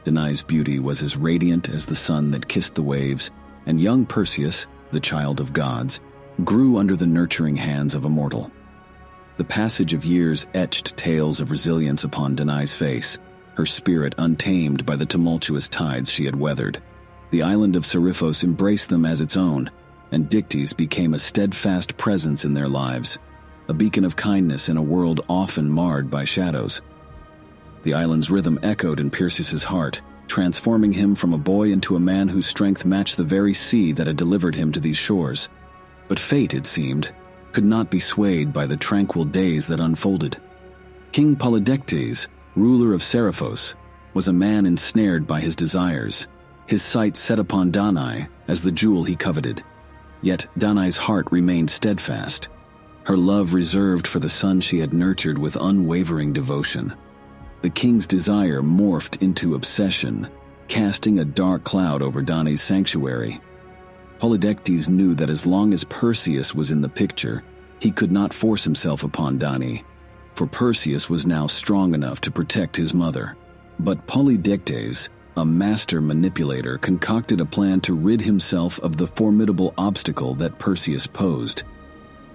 Danae's 0.04 0.42
beauty 0.42 0.80
was 0.80 1.02
as 1.02 1.18
radiant 1.18 1.70
as 1.70 1.86
the 1.86 1.96
sun 1.96 2.32
that 2.32 2.48
kissed 2.48 2.76
the 2.76 2.84
waves, 2.84 3.32
and 3.66 3.80
young 3.80 4.06
Perseus, 4.06 4.68
the 4.92 5.00
child 5.00 5.40
of 5.40 5.54
gods, 5.54 6.00
grew 6.44 6.78
under 6.78 6.96
the 6.96 7.06
nurturing 7.06 7.56
hands 7.56 7.94
of 7.94 8.06
a 8.06 8.10
mortal. 8.10 8.52
The 9.38 9.46
passage 9.46 9.94
of 9.94 10.06
years 10.06 10.48
etched 10.54 10.98
tales 10.98 11.40
of 11.40 11.52
resilience 11.52 12.04
upon 12.04 12.36
Danae's 12.36 12.74
face, 12.74 13.20
her 13.56 13.66
spirit 13.66 14.16
untamed 14.18 14.86
by 14.86 14.96
the 14.96 15.06
tumultuous 15.06 15.70
tides 15.70 16.12
she 16.12 16.26
had 16.26 16.36
weathered. 16.36 16.82
The 17.32 17.44
island 17.44 17.76
of 17.76 17.84
Seriphos 17.84 18.44
embraced 18.44 18.90
them 18.90 19.06
as 19.06 19.22
its 19.22 19.38
own, 19.38 19.70
and 20.12 20.30
Dictys 20.30 20.76
became 20.76 21.14
a 21.14 21.20
steadfast 21.20 21.96
presence 21.98 22.44
in 22.44 22.54
their 22.54 22.68
lives, 22.68 23.20
a 23.72 23.74
beacon 23.74 24.04
of 24.04 24.18
kindness 24.18 24.68
in 24.68 24.76
a 24.76 24.82
world 24.82 25.22
often 25.30 25.70
marred 25.70 26.12
by 26.12 26.26
shadows. 26.26 26.82
The 27.84 27.94
island's 27.94 28.30
rhythm 28.30 28.60
echoed 28.64 29.00
in 29.00 29.10
Perseus's 29.10 29.64
heart, 29.64 30.02
transforming 30.28 30.92
him 30.92 31.16
from 31.16 31.32
a 31.32 31.38
boy 31.38 31.72
into 31.72 31.96
a 31.96 32.00
man 32.02 32.28
whose 32.28 32.46
strength 32.46 32.84
matched 32.84 33.16
the 33.16 33.24
very 33.24 33.54
sea 33.54 33.94
that 33.94 34.08
had 34.08 34.18
delivered 34.18 34.56
him 34.56 34.74
to 34.74 34.82
these 34.82 34.98
shores. 34.98 35.48
But 36.10 36.20
fate, 36.20 36.54
it 36.54 36.66
seemed, 36.66 37.14
could 37.54 37.64
not 37.64 37.90
be 37.90 38.02
swayed 38.02 38.52
by 38.52 38.66
the 38.66 38.76
tranquil 38.76 39.24
days 39.24 39.68
that 39.68 39.80
unfolded. 39.80 40.36
King 41.14 41.38
Polydectes, 41.38 42.28
ruler 42.58 42.94
of 42.94 43.00
Seriphos, 43.00 43.76
was 44.14 44.28
a 44.28 44.34
man 44.34 44.66
ensnared 44.66 45.26
by 45.26 45.40
his 45.40 45.56
desires, 45.56 46.28
his 46.68 46.84
sights 46.84 47.22
set 47.22 47.40
upon 47.40 47.72
Danae 47.72 48.28
as 48.50 48.62
the 48.62 48.72
jewel 48.74 49.06
he 49.06 49.16
coveted. 49.16 49.64
Yet 50.22 50.48
Danae's 50.58 50.98
heart 50.98 51.32
remained 51.32 51.70
steadfast, 51.70 52.50
her 53.06 53.18
love 53.18 53.54
reserved 53.54 54.08
for 54.08 54.20
the 54.20 54.30
son 54.30 54.62
she 54.62 54.80
had 54.80 54.94
nurtured 54.94 55.38
with 55.38 55.56
unwavering 55.56 56.34
devotion. 56.34 56.94
The 57.62 57.70
king's 57.70 58.08
desire 58.08 58.62
morphed 58.62 59.22
into 59.22 59.56
obsession, 59.56 60.30
casting 60.68 61.20
a 61.20 61.26
dark 61.26 61.64
cloud 61.64 62.02
over 62.02 62.22
Danae's 62.22 62.62
sanctuary. 62.62 63.40
Polydectes 64.20 64.88
knew 64.88 65.16
that 65.16 65.30
as 65.30 65.46
long 65.46 65.74
as 65.74 65.84
Perseus 65.84 66.54
was 66.54 66.72
in 66.72 66.82
the 66.82 66.90
picture, 66.90 67.44
he 67.80 67.92
could 67.92 68.12
not 68.12 68.34
force 68.34 68.64
himself 68.64 69.04
upon 69.04 69.38
Danae 69.38 69.84
for 70.42 70.48
Perseus 70.48 71.10
was 71.10 71.28
now 71.28 71.48
strong 71.48 71.94
enough 71.94 72.22
to 72.22 72.32
protect 72.32 72.76
his 72.76 72.94
mother. 72.94 73.36
But 73.80 74.08
Polydectes, 74.08 75.10
a 75.38 75.46
master 75.46 76.02
manipulator, 76.02 76.78
concocted 76.78 77.42
a 77.42 77.46
plan 77.46 77.82
to 77.82 77.94
rid 77.94 78.22
himself 78.22 78.80
of 78.80 78.98
the 78.98 79.08
formidable 79.08 79.74
obstacle 79.78 80.36
that 80.36 80.58
Perseus 80.58 81.08
posed. 81.08 81.64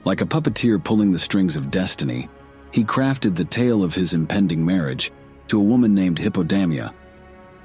Like 0.06 0.22
a 0.22 0.26
puppeteer 0.26 0.82
pulling 0.82 1.10
the 1.10 1.18
strings 1.18 1.56
of 1.56 1.70
destiny, 1.70 2.28
he 2.70 2.84
crafted 2.84 3.34
the 3.34 3.44
tale 3.44 3.82
of 3.82 3.94
his 3.94 4.14
impending 4.14 4.64
marriage 4.64 5.10
to 5.48 5.60
a 5.60 5.64
woman 5.64 5.94
named 5.94 6.18
Hippodamia, 6.18 6.94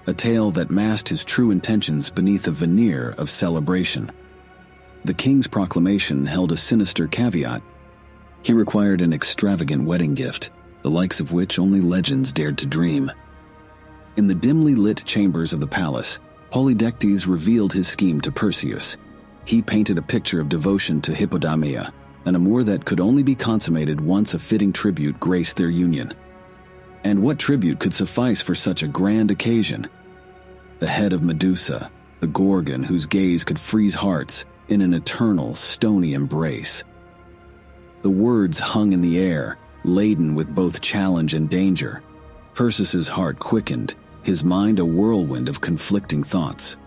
a 0.08 0.14
tale 0.14 0.50
that 0.52 0.72
masked 0.72 1.08
his 1.08 1.24
true 1.24 1.52
intentions 1.52 2.10
beneath 2.10 2.48
a 2.48 2.52
veneer 2.52 3.12
of 3.12 3.30
celebration. 3.30 4.12
The 5.06 5.14
king's 5.14 5.46
proclamation 5.46 6.26
held 6.26 6.52
a 6.52 6.58
sinister 6.58 7.08
caveat 7.08 7.62
he 8.44 8.54
required 8.54 9.02
an 9.02 9.14
extravagant 9.14 9.86
wedding 9.86 10.16
gift, 10.16 10.50
the 10.82 10.90
likes 10.90 11.20
of 11.20 11.32
which 11.32 11.60
only 11.60 11.80
legends 11.80 12.34
dared 12.34 12.58
to 12.58 12.66
dream. 12.66 13.12
In 14.18 14.26
the 14.26 14.34
dimly 14.34 14.74
lit 14.74 15.04
chambers 15.06 15.54
of 15.54 15.60
the 15.60 15.68
palace, 15.68 16.20
Polydectes 16.52 17.28
revealed 17.28 17.72
his 17.72 17.88
scheme 17.88 18.20
to 18.22 18.32
Perseus. 18.32 18.98
He 19.46 19.62
painted 19.62 20.00
a 20.00 20.02
picture 20.02 20.42
of 20.42 20.50
devotion 20.50 21.02
to 21.02 21.12
Hippodamia, 21.12 21.94
an 22.26 22.36
amour 22.36 22.64
that 22.64 22.86
could 22.86 23.00
only 23.00 23.24
be 23.24 23.36
consummated 23.36 24.00
once 24.00 24.34
a 24.34 24.40
fitting 24.40 24.72
tribute 24.72 25.20
graced 25.20 25.58
their 25.58 25.70
union. 25.70 26.14
And 27.04 27.24
what 27.24 27.40
tribute 27.40 27.80
could 27.80 27.94
suffice 27.94 28.42
for 28.42 28.54
such 28.54 28.84
a 28.84 28.88
grand 28.88 29.32
occasion? 29.32 29.88
The 30.80 30.88
head 30.88 31.14
of 31.14 31.24
Medusa, 31.24 31.92
the 32.20 32.28
Gorgon 32.28 32.84
whose 32.84 33.06
gaze 33.06 33.44
could 33.44 33.60
freeze 33.60 33.96
hearts 33.96 34.46
in 34.68 34.82
an 34.82 34.94
eternal, 34.94 35.56
stony 35.56 36.14
embrace. 36.14 36.84
The 38.04 38.10
words 38.10 38.60
hung 38.60 38.94
in 38.94 39.02
the 39.02 39.20
air, 39.20 39.58
laden 39.84 40.36
with 40.36 40.54
both 40.54 40.82
challenge 40.82 41.34
and 41.34 41.50
danger. 41.50 42.04
Perseus's 42.54 43.08
heart 43.08 43.40
quickened, 43.40 43.96
his 44.24 44.44
mind 44.44 44.80
a 44.80 44.86
whirlwind 44.86 45.50
of 45.50 45.62
conflicting 45.62 46.24
thoughts. 46.24 46.78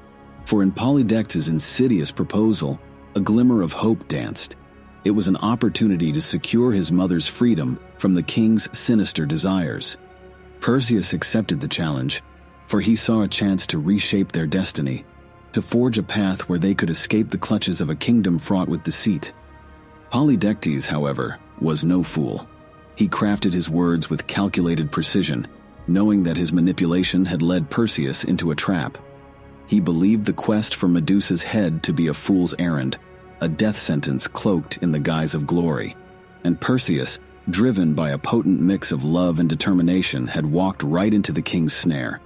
For 0.45 0.63
in 0.63 0.73
Polydectes' 0.73 1.49
insidious 1.49 2.11
proposal, 2.11 2.79
a 3.17 3.21
glimmer 3.21 3.63
of 3.63 3.73
hope 3.73 4.07
danced. 4.09 4.57
It 5.05 5.11
was 5.11 5.29
an 5.29 5.37
opportunity 5.37 6.13
to 6.13 6.21
secure 6.21 6.73
his 6.73 6.91
mother's 6.91 7.29
freedom 7.29 7.79
from 7.99 8.15
the 8.15 8.23
king's 8.23 8.77
sinister 8.77 9.27
desires. 9.27 9.99
Perseus 10.61 11.13
accepted 11.13 11.61
the 11.61 11.69
challenge, 11.69 12.23
for 12.67 12.81
he 12.81 12.97
saw 12.97 13.21
a 13.21 13.29
chance 13.29 13.67
to 13.67 13.79
reshape 13.79 14.33
their 14.33 14.47
destiny, 14.47 15.05
to 15.53 15.61
forge 15.61 15.99
a 15.99 16.03
path 16.03 16.49
where 16.49 16.59
they 16.59 16.75
could 16.75 16.89
escape 16.89 17.29
the 17.29 17.39
clutches 17.39 17.83
of 17.83 17.91
a 17.91 17.95
kingdom 17.95 18.39
fraught 18.39 18.69
with 18.69 18.83
deceit. 18.83 19.35
Polydectes, 20.11 20.87
however, 20.87 21.39
was 21.61 21.85
no 21.85 22.03
fool. 22.03 22.49
He 22.97 23.09
crafted 23.09 23.53
his 23.53 23.69
words 23.69 24.09
with 24.09 24.27
calculated 24.27 24.91
precision, 24.91 25.47
knowing 25.87 26.23
that 26.23 26.39
his 26.39 26.53
manipulation 26.53 27.27
had 27.27 27.43
led 27.43 27.69
Perseus 27.69 28.25
into 28.25 28.51
a 28.51 28.57
trap. 28.57 28.97
He 29.67 29.81
believed 29.81 30.25
the 30.25 30.33
quest 30.33 30.75
for 30.75 30.89
Medusa's 30.89 31.43
head 31.43 31.83
to 31.83 31.93
be 31.93 32.07
a 32.07 32.15
fool's 32.15 32.55
errand, 32.59 32.97
a 33.45 33.49
death 33.49 33.79
sentence 33.79 34.27
cloaked 34.27 34.79
in 34.79 34.91
the 34.91 34.99
guise 34.99 35.35
of 35.35 35.47
glory, 35.47 35.95
and 36.43 36.61
Perseus 36.61 37.19
driven 37.51 37.93
by 37.95 38.11
a 38.11 38.19
potent 38.19 38.61
mix 38.61 38.91
of 38.91 39.05
love 39.05 39.39
and 39.39 39.49
determination, 39.49 40.27
had 40.27 40.47
walked 40.47 40.83
right 40.83 41.13
into 41.13 41.33
the 41.33 41.43
king's 41.43 41.75
snare. 41.75 42.21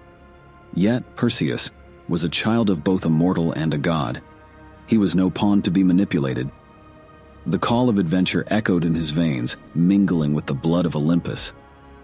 Yet 0.74 1.16
Perseus 1.16 1.72
was 2.08 2.24
a 2.24 2.28
child 2.28 2.70
of 2.70 2.84
both 2.84 3.04
a 3.04 3.10
mortal 3.10 3.52
and 3.52 3.74
a 3.74 3.78
god. 3.78 4.22
He 4.86 4.96
was 4.96 5.14
no 5.14 5.28
pawn 5.28 5.62
to 5.62 5.70
be 5.70 5.82
manipulated. 5.82 6.50
The 7.46 7.58
call 7.58 7.88
of 7.88 7.98
adventure 7.98 8.44
echoed 8.48 8.84
in 8.84 8.94
his 8.94 9.10
veins, 9.10 9.56
mingling 9.74 10.34
with 10.34 10.46
the 10.46 10.54
blood 10.54 10.86
of 10.86 10.96
Olympus. 10.96 11.52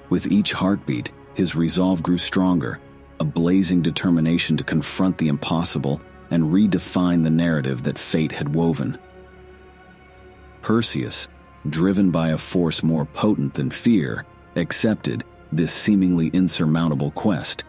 With 0.09 0.27
each 0.27 0.53
heartbeat, 0.53 1.13
his 1.35 1.55
resolve 1.55 2.03
grew 2.03 2.19
stronger, 2.19 2.81
a 3.21 3.25
blazing 3.25 3.81
determination 3.81 4.57
to 4.57 4.65
confront 4.65 5.19
the 5.19 5.29
impossible 5.29 6.01
and 6.31 6.53
redefine 6.53 7.23
the 7.23 7.31
narrative 7.31 7.85
that 7.85 7.99
fate 7.99 8.33
had 8.33 8.55
woven. 8.55 8.99
Perseus, 10.65 11.29
driven 11.69 12.11
by 12.11 12.31
a 12.31 12.39
force 12.39 12.83
more 12.83 13.05
potent 13.05 13.53
than 13.53 13.69
fear, 13.69 14.25
accepted 14.57 15.23
this 15.53 15.71
seemingly 15.71 16.29
insurmountable 16.29 17.11
quest. 17.11 17.65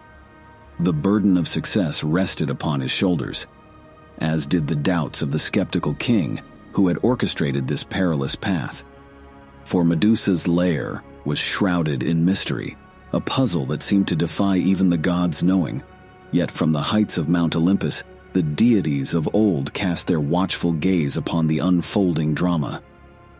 The 0.80 0.94
burden 0.94 1.36
of 1.36 1.46
success 1.46 2.06
rested 2.06 2.50
upon 2.50 2.80
his 2.80 2.92
shoulders, 2.92 3.48
as 4.20 4.48
did 4.48 4.66
the 4.66 4.78
doubts 4.78 5.22
of 5.22 5.34
the 5.34 5.40
skeptical 5.40 5.94
king 5.96 6.42
who 6.72 6.88
had 6.88 6.98
orchestrated 7.02 7.68
this 7.68 7.84
perilous 7.84 8.34
path. 8.34 8.86
For 9.66 9.84
Medusa's 9.84 10.48
lair 10.48 11.04
was 11.25 11.38
shrouded 11.38 12.02
in 12.02 12.24
mystery, 12.24 12.78
a 13.12 13.20
puzzle 13.20 13.66
that 13.66 13.82
seemed 13.82 14.08
to 14.08 14.16
defy 14.16 14.56
even 14.56 14.90
the 14.90 14.98
gods' 14.98 15.44
knowing. 15.44 15.84
Yet 16.32 16.50
from 16.50 16.72
the 16.72 16.82
heights 16.82 17.18
of 17.18 17.28
Mount 17.28 17.58
Olympus, 17.58 18.06
the 18.36 18.44
deities 18.44 19.13
of 19.13 19.34
old 19.34 19.74
cast 19.74 20.08
their 20.08 20.20
watchful 20.20 20.74
gaze 20.74 21.15
upon 21.15 21.48
the 21.48 21.60
unfolding 21.60 22.34
drama. 22.34 22.84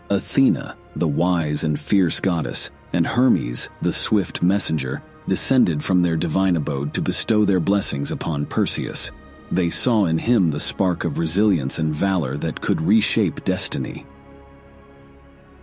Athena, 0.10 0.78
the 0.96 1.06
wise 1.06 1.66
and 1.66 1.78
fierce 1.78 2.22
goddess, 2.22 2.72
and 2.94 3.06
Hermes, 3.06 3.70
the 3.82 3.92
swift 3.92 4.42
messenger, 4.42 5.04
descended 5.28 5.84
from 5.84 6.02
their 6.02 6.16
divine 6.16 6.56
abode 6.56 6.94
to 6.94 7.02
bestow 7.02 7.44
their 7.44 7.60
blessings 7.60 8.12
upon 8.12 8.46
Perseus. 8.46 9.12
They 9.52 9.70
saw 9.70 10.06
in 10.06 10.18
him 10.18 10.50
the 10.50 10.62
spark 10.62 11.04
of 11.04 11.20
resilience 11.20 11.78
and 11.78 11.94
valor 11.94 12.38
that 12.38 12.62
could 12.62 12.80
reshape 12.80 13.44
destiny. 13.44 14.06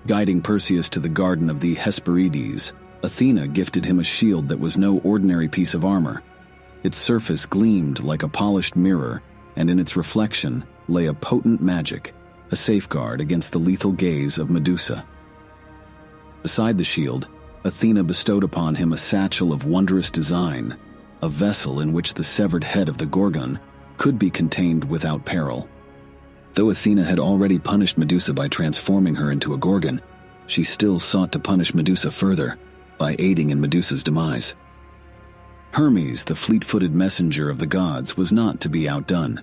Guiding 0.07 0.43
Perseus 0.43 0.91
to 0.91 1.01
the 1.01 1.09
garden 1.09 1.49
of 1.49 1.61
the 1.61 1.75
Hesperides, 1.75 2.75
Athena 3.03 3.49
gifted 3.49 3.87
him 3.87 3.99
a 3.99 4.05
shield 4.05 4.51
that 4.51 4.61
was 4.61 4.77
no 4.77 4.99
ordinary 4.99 5.49
piece 5.49 5.73
of 5.73 5.87
armor. 5.87 6.23
Its 6.83 6.99
surface 6.99 7.47
gleamed 7.47 8.03
like 8.03 8.23
a 8.23 8.29
polished 8.29 8.77
mirror, 8.77 9.23
and 9.57 9.71
in 9.71 9.79
its 9.79 9.97
reflection 9.97 10.65
lay 10.89 11.07
a 11.07 11.15
potent 11.15 11.61
magic, 11.61 12.15
a 12.51 12.57
safeguard 12.57 13.21
against 13.21 13.53
the 13.53 13.59
lethal 13.59 13.93
gaze 13.93 14.39
of 14.39 14.51
Medusa. 14.51 15.07
Beside 16.43 16.77
the 16.77 16.85
shield, 16.85 17.29
Athena 17.65 18.03
bestowed 18.03 18.43
upon 18.43 18.75
him 18.75 18.93
a 18.93 18.99
satchel 18.99 19.53
of 19.53 19.67
wondrous 19.67 20.11
design, 20.11 20.77
a 21.23 21.29
vessel 21.29 21.81
in 21.81 21.93
which 21.93 22.15
the 22.15 22.25
severed 22.25 22.65
head 22.65 22.89
of 22.89 22.99
the 22.99 23.07
Gorgon 23.07 23.61
could 23.97 24.19
be 24.19 24.31
contained 24.31 24.83
without 24.85 25.25
peril. 25.25 25.69
Though 26.55 26.71
Athena 26.71 27.05
had 27.05 27.21
already 27.21 27.59
punished 27.61 27.97
Medusa 27.97 28.35
by 28.35 28.49
transforming 28.49 29.15
her 29.15 29.31
into 29.31 29.55
a 29.55 29.59
Gorgon, 29.59 30.01
she 30.49 30.65
still 30.65 30.99
sought 30.99 31.31
to 31.33 31.39
punish 31.39 31.75
Medusa 31.75 32.11
further 32.11 32.59
by 32.99 33.15
aiding 33.21 33.51
in 33.51 33.61
Medusa's 33.61 34.03
demise. 34.03 34.57
Hermes, 35.73 36.25
the 36.25 36.35
fleet 36.35 36.65
footed 36.65 36.95
messenger 36.95 37.49
of 37.49 37.59
the 37.59 37.67
gods, 37.67 38.15
was 38.15 38.31
not 38.31 38.61
to 38.61 38.69
be 38.69 38.87
outdone. 38.87 39.43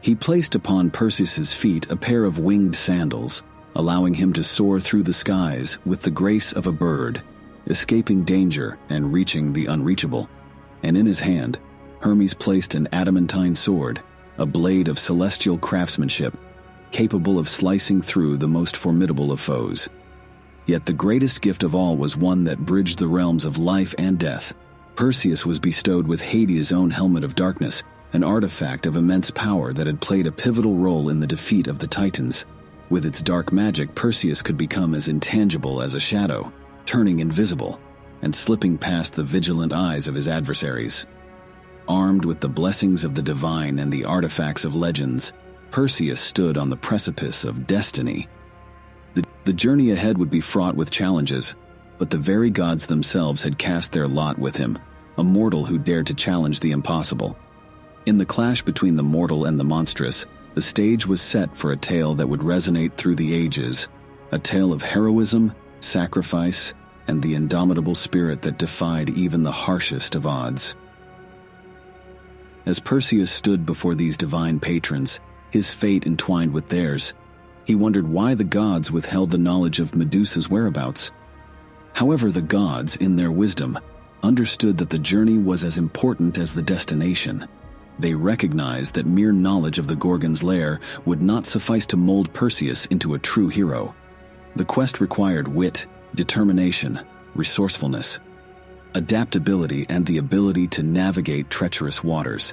He 0.00 0.14
placed 0.14 0.54
upon 0.54 0.92
Perseus's 0.92 1.52
feet 1.52 1.90
a 1.90 1.96
pair 1.96 2.24
of 2.24 2.38
winged 2.38 2.76
sandals, 2.76 3.42
allowing 3.74 4.14
him 4.14 4.32
to 4.34 4.44
soar 4.44 4.78
through 4.78 5.02
the 5.02 5.12
skies 5.12 5.78
with 5.84 6.02
the 6.02 6.10
grace 6.10 6.52
of 6.52 6.68
a 6.68 6.72
bird, 6.72 7.20
escaping 7.66 8.22
danger 8.22 8.78
and 8.88 9.12
reaching 9.12 9.52
the 9.52 9.66
unreachable. 9.66 10.28
And 10.84 10.96
in 10.96 11.04
his 11.04 11.18
hand, 11.18 11.58
Hermes 11.98 12.34
placed 12.34 12.76
an 12.76 12.88
adamantine 12.92 13.56
sword, 13.56 14.00
a 14.38 14.46
blade 14.46 14.86
of 14.86 15.00
celestial 15.00 15.58
craftsmanship, 15.58 16.38
capable 16.92 17.40
of 17.40 17.48
slicing 17.48 18.02
through 18.02 18.36
the 18.36 18.46
most 18.46 18.76
formidable 18.76 19.32
of 19.32 19.40
foes. 19.40 19.88
Yet 20.64 20.86
the 20.86 20.92
greatest 20.92 21.42
gift 21.42 21.64
of 21.64 21.74
all 21.74 21.96
was 21.96 22.16
one 22.16 22.44
that 22.44 22.64
bridged 22.64 23.00
the 23.00 23.08
realms 23.08 23.44
of 23.44 23.58
life 23.58 23.96
and 23.98 24.16
death 24.16 24.54
Perseus 24.96 25.44
was 25.44 25.58
bestowed 25.58 26.06
with 26.06 26.22
Hades' 26.22 26.72
own 26.72 26.90
helmet 26.90 27.22
of 27.22 27.34
darkness, 27.34 27.84
an 28.14 28.24
artifact 28.24 28.86
of 28.86 28.96
immense 28.96 29.30
power 29.30 29.74
that 29.74 29.86
had 29.86 30.00
played 30.00 30.26
a 30.26 30.32
pivotal 30.32 30.74
role 30.74 31.10
in 31.10 31.20
the 31.20 31.26
defeat 31.26 31.66
of 31.66 31.78
the 31.78 31.86
Titans. 31.86 32.46
With 32.88 33.04
its 33.04 33.20
dark 33.20 33.52
magic, 33.52 33.94
Perseus 33.94 34.40
could 34.40 34.56
become 34.56 34.94
as 34.94 35.08
intangible 35.08 35.82
as 35.82 35.92
a 35.92 36.00
shadow, 36.00 36.50
turning 36.86 37.18
invisible, 37.18 37.78
and 38.22 38.34
slipping 38.34 38.78
past 38.78 39.12
the 39.12 39.22
vigilant 39.22 39.74
eyes 39.74 40.08
of 40.08 40.14
his 40.14 40.28
adversaries. 40.28 41.06
Armed 41.86 42.24
with 42.24 42.40
the 42.40 42.48
blessings 42.48 43.04
of 43.04 43.14
the 43.14 43.22
divine 43.22 43.78
and 43.78 43.92
the 43.92 44.06
artifacts 44.06 44.64
of 44.64 44.74
legends, 44.74 45.34
Perseus 45.70 46.20
stood 46.20 46.56
on 46.56 46.70
the 46.70 46.76
precipice 46.76 47.44
of 47.44 47.66
destiny. 47.66 48.28
The, 49.12 49.24
the 49.44 49.52
journey 49.52 49.90
ahead 49.90 50.16
would 50.16 50.30
be 50.30 50.40
fraught 50.40 50.74
with 50.74 50.90
challenges, 50.90 51.54
but 51.98 52.10
the 52.10 52.18
very 52.18 52.50
gods 52.50 52.86
themselves 52.86 53.42
had 53.42 53.58
cast 53.58 53.92
their 53.92 54.08
lot 54.08 54.38
with 54.38 54.56
him, 54.56 54.78
a 55.18 55.24
mortal 55.24 55.64
who 55.64 55.78
dared 55.78 56.06
to 56.06 56.14
challenge 56.14 56.60
the 56.60 56.72
impossible. 56.72 57.36
In 58.04 58.18
the 58.18 58.26
clash 58.26 58.62
between 58.62 58.96
the 58.96 59.02
mortal 59.02 59.44
and 59.44 59.58
the 59.58 59.64
monstrous, 59.64 60.26
the 60.54 60.62
stage 60.62 61.06
was 61.06 61.20
set 61.20 61.56
for 61.56 61.72
a 61.72 61.76
tale 61.76 62.14
that 62.14 62.28
would 62.28 62.40
resonate 62.40 62.94
through 62.94 63.16
the 63.16 63.34
ages, 63.34 63.88
a 64.32 64.38
tale 64.38 64.72
of 64.72 64.82
heroism, 64.82 65.54
sacrifice, 65.80 66.74
and 67.08 67.22
the 67.22 67.34
indomitable 67.34 67.94
spirit 67.94 68.42
that 68.42 68.58
defied 68.58 69.10
even 69.10 69.42
the 69.42 69.52
harshest 69.52 70.14
of 70.14 70.26
odds. 70.26 70.74
As 72.64 72.80
Perseus 72.80 73.30
stood 73.30 73.64
before 73.64 73.94
these 73.94 74.16
divine 74.16 74.58
patrons, 74.58 75.20
his 75.50 75.72
fate 75.72 76.06
entwined 76.06 76.52
with 76.52 76.68
theirs, 76.68 77.14
he 77.64 77.74
wondered 77.74 78.08
why 78.08 78.34
the 78.34 78.44
gods 78.44 78.90
withheld 78.90 79.30
the 79.30 79.38
knowledge 79.38 79.78
of 79.78 79.94
Medusa's 79.94 80.48
whereabouts. 80.48 81.12
However, 81.96 82.30
the 82.30 82.42
gods, 82.42 82.96
in 82.96 83.16
their 83.16 83.32
wisdom, 83.32 83.78
understood 84.22 84.76
that 84.78 84.90
the 84.90 84.98
journey 84.98 85.38
was 85.38 85.64
as 85.64 85.78
important 85.78 86.36
as 86.36 86.52
the 86.52 86.60
destination. 86.60 87.48
They 87.98 88.12
recognized 88.12 88.92
that 88.94 89.06
mere 89.06 89.32
knowledge 89.32 89.78
of 89.78 89.86
the 89.86 89.96
Gorgon's 89.96 90.42
lair 90.42 90.78
would 91.06 91.22
not 91.22 91.46
suffice 91.46 91.86
to 91.86 91.96
mold 91.96 92.34
Perseus 92.34 92.84
into 92.84 93.14
a 93.14 93.18
true 93.18 93.48
hero. 93.48 93.94
The 94.56 94.66
quest 94.66 95.00
required 95.00 95.48
wit, 95.48 95.86
determination, 96.14 97.00
resourcefulness, 97.34 98.20
adaptability, 98.94 99.86
and 99.88 100.04
the 100.04 100.18
ability 100.18 100.66
to 100.76 100.82
navigate 100.82 101.48
treacherous 101.48 102.04
waters. 102.04 102.52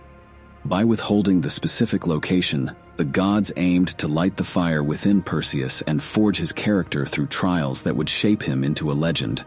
By 0.64 0.86
withholding 0.86 1.42
the 1.42 1.50
specific 1.50 2.08
location, 2.08 2.74
the 2.96 3.06
gods 3.06 3.52
aimed 3.58 3.90
to 3.98 4.08
light 4.08 4.38
the 4.38 4.44
fire 4.44 4.84
within 4.84 5.22
Perseus 5.22 5.82
and 5.84 6.02
forge 6.02 6.38
his 6.38 6.52
character 6.52 7.06
through 7.06 7.28
trials 7.28 7.84
that 7.84 7.96
would 7.96 8.10
shape 8.10 8.44
him 8.44 8.64
into 8.64 8.92
a 8.92 8.94
legend. 8.94 9.44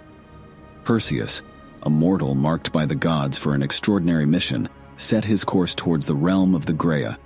Perseus, 0.82 1.42
a 1.84 1.90
mortal 1.90 2.34
marked 2.34 2.72
by 2.72 2.86
the 2.86 2.94
gods 2.94 3.38
for 3.38 3.54
an 3.54 3.62
extraordinary 3.62 4.26
mission, 4.26 4.68
set 4.96 5.24
his 5.24 5.44
course 5.44 5.74
towards 5.74 6.06
the 6.06 6.14
realm 6.14 6.54
of 6.54 6.66
the 6.66 6.72
Graeae. 6.72 7.16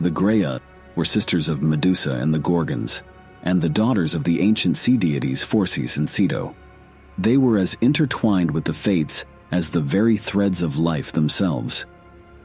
The 0.00 0.10
Graeae 0.10 0.60
were 0.94 1.04
sisters 1.04 1.48
of 1.48 1.62
Medusa 1.62 2.12
and 2.12 2.32
the 2.32 2.38
Gorgons, 2.38 3.02
and 3.42 3.60
the 3.60 3.68
daughters 3.68 4.14
of 4.14 4.22
the 4.24 4.40
ancient 4.40 4.76
sea 4.76 4.96
deities 4.96 5.42
Phorcys 5.44 5.96
and 5.96 6.06
Ceto. 6.06 6.54
They 7.18 7.36
were 7.36 7.58
as 7.58 7.76
intertwined 7.80 8.50
with 8.50 8.64
the 8.64 8.74
fates 8.74 9.24
as 9.50 9.70
the 9.70 9.80
very 9.80 10.16
threads 10.16 10.62
of 10.62 10.78
life 10.78 11.12
themselves. 11.12 11.86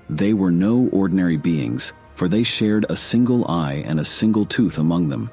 They 0.10 0.34
were 0.34 0.52
no 0.52 0.90
ordinary 0.92 1.38
beings, 1.38 1.94
for 2.16 2.28
they 2.28 2.44
shared 2.44 2.86
a 2.90 2.96
single 2.96 3.46
eye 3.48 3.84
and 3.86 4.00
a 4.00 4.06
single 4.06 4.46
tooth 4.46 4.78
among 4.78 5.10
them. 5.10 5.30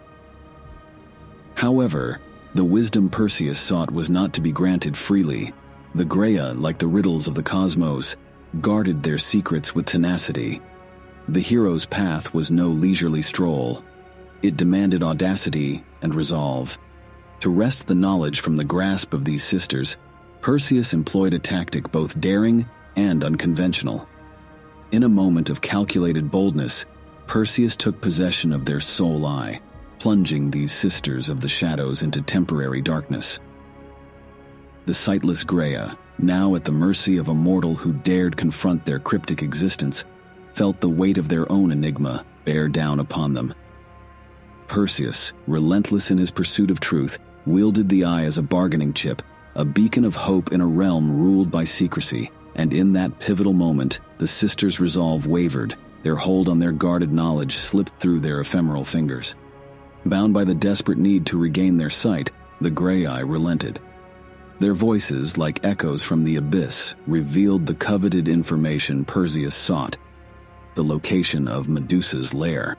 However, 1.55 2.21
the 2.55 2.65
wisdom 2.65 3.09
Perseus 3.09 3.59
sought 3.59 3.91
was 3.91 4.11
not 4.11 4.35
to 4.35 4.41
be 4.41 4.53
granted 4.53 4.97
freely. 4.97 5.55
The 5.95 6.05
Graeae, 6.05 6.61
like 6.61 6.79
the 6.79 6.89
riddles 6.89 7.27
of 7.27 7.35
the 7.35 7.43
cosmos, 7.43 8.17
guarded 8.61 9.03
their 9.03 9.19
secrets 9.19 9.75
with 9.75 9.87
tenacity. 9.87 10.61
The 11.29 11.41
hero's 11.41 11.87
path 11.87 12.35
was 12.35 12.51
no 12.51 12.69
leisurely 12.69 13.23
stroll. 13.23 13.83
It 14.43 14.57
demanded 14.57 15.03
audacity 15.03 15.85
and 16.03 16.15
resolve. 16.15 16.79
To 17.41 17.51
wrest 17.51 17.87
the 17.87 17.95
knowledge 17.95 18.41
from 18.41 18.57
the 18.57 18.65
grasp 18.65 19.15
of 19.15 19.25
these 19.25 19.45
sisters, 19.45 19.97
Perseus 20.41 20.93
employed 20.93 21.33
a 21.33 21.39
tactic 21.39 21.91
both 21.93 22.21
daring 22.21 22.69
and 22.97 23.23
unconventional. 23.23 24.09
In 24.93 25.05
a 25.05 25.09
moment 25.09 25.49
of 25.49 25.63
calculated 25.63 26.31
boldness, 26.31 26.85
Perseus 27.27 27.77
took 27.77 28.03
possession 28.03 28.53
of 28.53 28.67
their 28.67 28.79
sole 28.79 29.25
eye, 29.25 29.63
plunging 29.99 30.51
these 30.51 30.71
sisters 30.71 31.31
of 31.31 31.41
the 31.41 31.49
shadows 31.49 32.03
into 32.03 32.21
temporary 32.21 32.83
darkness. 32.83 33.41
The 34.85 34.93
sightless 34.93 35.45
Graeae, 35.45 35.97
now 36.19 36.55
at 36.57 36.67
the 36.67 36.73
mercy 36.73 37.17
of 37.17 37.29
a 37.29 37.35
mortal 37.35 37.75
who 37.75 37.95
dared 37.95 38.37
confront 38.37 38.85
their 38.85 38.99
cryptic 38.99 39.43
existence, 39.43 40.05
felt 40.53 40.83
the 40.83 40.91
weight 40.91 41.17
of 41.17 41.31
their 41.31 41.51
own 41.51 41.73
enigma 41.73 42.27
bear 42.45 42.69
down 42.69 43.01
upon 43.01 43.33
them. 43.33 43.55
Perseus, 44.67 45.33
relentless 45.47 46.11
in 46.11 46.19
his 46.19 46.31
pursuit 46.31 46.71
of 46.71 46.81
truth, 46.81 47.19
wielded 47.47 47.89
the 47.89 48.05
eye 48.05 48.25
as 48.25 48.37
a 48.37 48.43
bargaining 48.43 48.93
chip, 48.93 49.23
a 49.55 49.65
beacon 49.65 50.05
of 50.05 50.15
hope 50.15 50.53
in 50.53 50.61
a 50.61 50.67
realm 50.67 51.11
ruled 51.11 51.51
by 51.51 51.65
secrecy. 51.65 52.31
And 52.55 52.73
in 52.73 52.93
that 52.93 53.19
pivotal 53.19 53.53
moment, 53.53 54.01
the 54.19 54.27
sisters' 54.27 54.81
resolve 54.81 55.27
wavered, 55.27 55.77
their 56.03 56.17
hold 56.17 56.49
on 56.49 56.59
their 56.59 56.73
guarded 56.73 57.13
knowledge 57.13 57.55
slipped 57.55 57.99
through 58.01 58.21
their 58.21 58.41
ephemeral 58.41 58.85
fingers. 58.85 59.35
Bound 60.05 60.35
by 60.35 60.45
the 60.45 60.55
desperate 60.55 60.99
need 60.99 61.27
to 61.27 61.39
regain 61.39 61.77
their 61.77 61.91
sight, 61.91 62.31
the 62.61 62.71
Graeae 62.71 63.29
relented. 63.29 63.81
Their 64.59 64.75
voices, 64.75 65.39
like 65.39 65.65
echoes 65.65 66.03
from 66.03 66.25
the 66.25 66.37
abyss, 66.37 66.95
revealed 67.07 67.67
the 67.67 67.75
coveted 67.75 68.29
information 68.29 69.05
Perseus 69.05 69.55
sought 69.55 69.97
the 70.75 70.83
location 70.83 71.49
of 71.49 71.69
Medusa's 71.69 72.33
lair. 72.33 72.77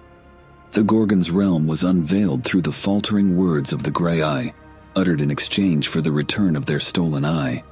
The 0.72 0.84
Gorgon's 0.84 1.30
realm 1.30 1.68
was 1.68 1.84
unveiled 1.84 2.44
through 2.44 2.62
the 2.62 2.72
faltering 2.72 3.38
words 3.38 3.74
of 3.74 3.84
the 3.84 3.92
Graeae, 3.92 4.54
uttered 4.96 5.22
in 5.22 5.30
exchange 5.30 5.88
for 5.88 6.02
the 6.02 6.12
return 6.12 6.56
of 6.56 6.66
their 6.66 6.80
stolen 6.80 7.26
eye. 7.26 7.64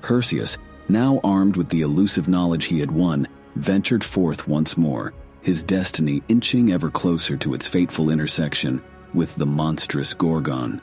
Perseus, 0.00 0.58
now 0.88 1.20
armed 1.24 1.56
with 1.56 1.68
the 1.68 1.80
elusive 1.80 2.28
knowledge 2.28 2.66
he 2.66 2.80
had 2.80 2.90
won, 2.90 3.28
ventured 3.56 4.04
forth 4.04 4.46
once 4.46 4.76
more, 4.76 5.12
his 5.42 5.62
destiny 5.62 6.22
inching 6.28 6.72
ever 6.72 6.90
closer 6.90 7.36
to 7.36 7.54
its 7.54 7.66
fateful 7.66 8.10
intersection 8.10 8.82
with 9.14 9.34
the 9.36 9.46
monstrous 9.46 10.12
Gorgon. 10.14 10.80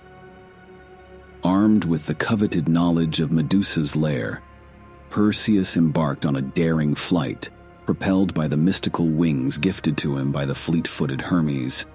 Armed 1.43 1.83
with 1.83 2.05
the 2.05 2.15
coveted 2.15 2.69
knowledge 2.69 3.19
of 3.19 3.31
Medusa's 3.31 3.95
lair, 3.95 4.41
Perseus 5.09 5.77
embarked 5.77 6.25
on 6.25 6.37
a 6.37 6.41
daring 6.41 6.95
flight, 6.95 7.49
propelled 7.85 8.33
by 8.33 8.47
the 8.47 8.57
mystical 8.57 9.07
wings 9.07 9.57
gifted 9.57 9.97
to 9.97 10.17
him 10.17 10.31
by 10.31 10.45
the 10.45 10.55
fleet 10.55 10.87
footed 10.87 11.21
Hermes. 11.21 11.85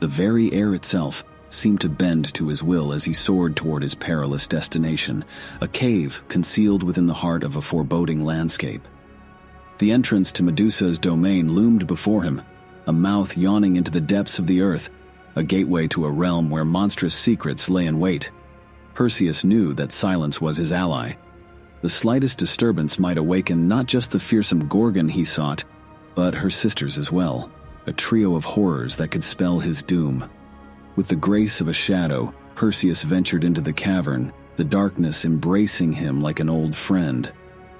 The 0.00 0.06
very 0.06 0.52
air 0.52 0.74
itself 0.74 1.24
seemed 1.50 1.80
to 1.80 1.88
bend 1.88 2.32
to 2.34 2.48
his 2.48 2.62
will 2.62 2.92
as 2.92 3.04
he 3.04 3.12
soared 3.12 3.56
toward 3.56 3.82
his 3.82 3.94
perilous 3.94 4.46
destination, 4.46 5.24
a 5.60 5.68
cave 5.68 6.22
concealed 6.28 6.82
within 6.82 7.06
the 7.06 7.14
heart 7.14 7.42
of 7.42 7.56
a 7.56 7.62
foreboding 7.62 8.24
landscape. 8.24 8.86
The 9.78 9.92
entrance 9.92 10.32
to 10.32 10.42
Medusa's 10.42 10.98
domain 10.98 11.52
loomed 11.52 11.86
before 11.86 12.22
him, 12.22 12.42
a 12.86 12.92
mouth 12.92 13.36
yawning 13.36 13.76
into 13.76 13.90
the 13.90 14.00
depths 14.00 14.38
of 14.38 14.46
the 14.46 14.62
earth, 14.62 14.90
a 15.36 15.42
gateway 15.42 15.86
to 15.88 16.04
a 16.04 16.10
realm 16.10 16.50
where 16.50 16.64
monstrous 16.64 17.14
secrets 17.14 17.70
lay 17.70 17.86
in 17.86 18.00
wait. 18.00 18.30
Perseus 18.94 19.44
knew 19.44 19.74
that 19.74 19.92
silence 19.92 20.40
was 20.40 20.56
his 20.56 20.72
ally. 20.72 21.12
The 21.80 21.88
slightest 21.88 22.38
disturbance 22.38 22.98
might 22.98 23.18
awaken 23.18 23.68
not 23.68 23.86
just 23.86 24.10
the 24.10 24.18
fearsome 24.18 24.66
Gorgon 24.66 25.08
he 25.08 25.24
sought, 25.24 25.64
but 26.16 26.34
her 26.34 26.50
sisters 26.50 26.98
as 26.98 27.12
well, 27.12 27.52
a 27.86 27.92
trio 27.92 28.34
of 28.34 28.42
horrors 28.42 28.96
that 28.96 29.12
could 29.12 29.22
spell 29.22 29.60
his 29.60 29.84
doom. 29.84 30.28
With 30.98 31.06
the 31.06 31.14
grace 31.14 31.60
of 31.60 31.68
a 31.68 31.72
shadow, 31.72 32.34
Perseus 32.56 33.04
ventured 33.04 33.44
into 33.44 33.60
the 33.60 33.72
cavern, 33.72 34.32
the 34.56 34.64
darkness 34.64 35.24
embracing 35.24 35.92
him 35.92 36.20
like 36.20 36.40
an 36.40 36.50
old 36.50 36.74
friend. 36.74 37.30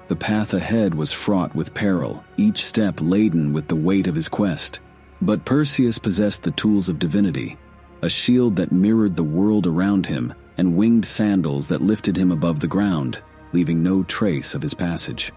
The 0.07 0.15
path 0.15 0.53
ahead 0.53 0.95
was 0.95 1.11
fraught 1.11 1.53
with 1.53 1.73
peril, 1.73 2.23
each 2.37 2.63
step 2.63 3.01
laden 3.01 3.51
with 3.51 3.67
the 3.67 3.75
weight 3.75 4.07
of 4.07 4.15
his 4.15 4.29
quest. 4.29 4.79
But 5.21 5.43
Perseus 5.43 5.97
possessed 5.97 6.43
the 6.43 6.51
tools 6.51 6.87
of 6.87 6.97
divinity, 6.97 7.57
a 8.01 8.09
shield 8.09 8.55
that 8.55 8.71
mirrored 8.71 9.17
the 9.17 9.23
world 9.37 9.67
around 9.67 10.05
him, 10.05 10.33
and 10.57 10.77
winged 10.77 11.05
sandals 11.05 11.67
that 11.67 11.81
lifted 11.81 12.15
him 12.15 12.31
above 12.31 12.61
the 12.61 12.67
ground, 12.67 13.21
leaving 13.51 13.83
no 13.83 14.01
trace 14.03 14.55
of 14.55 14.61
his 14.61 14.73
passage. 14.73 15.33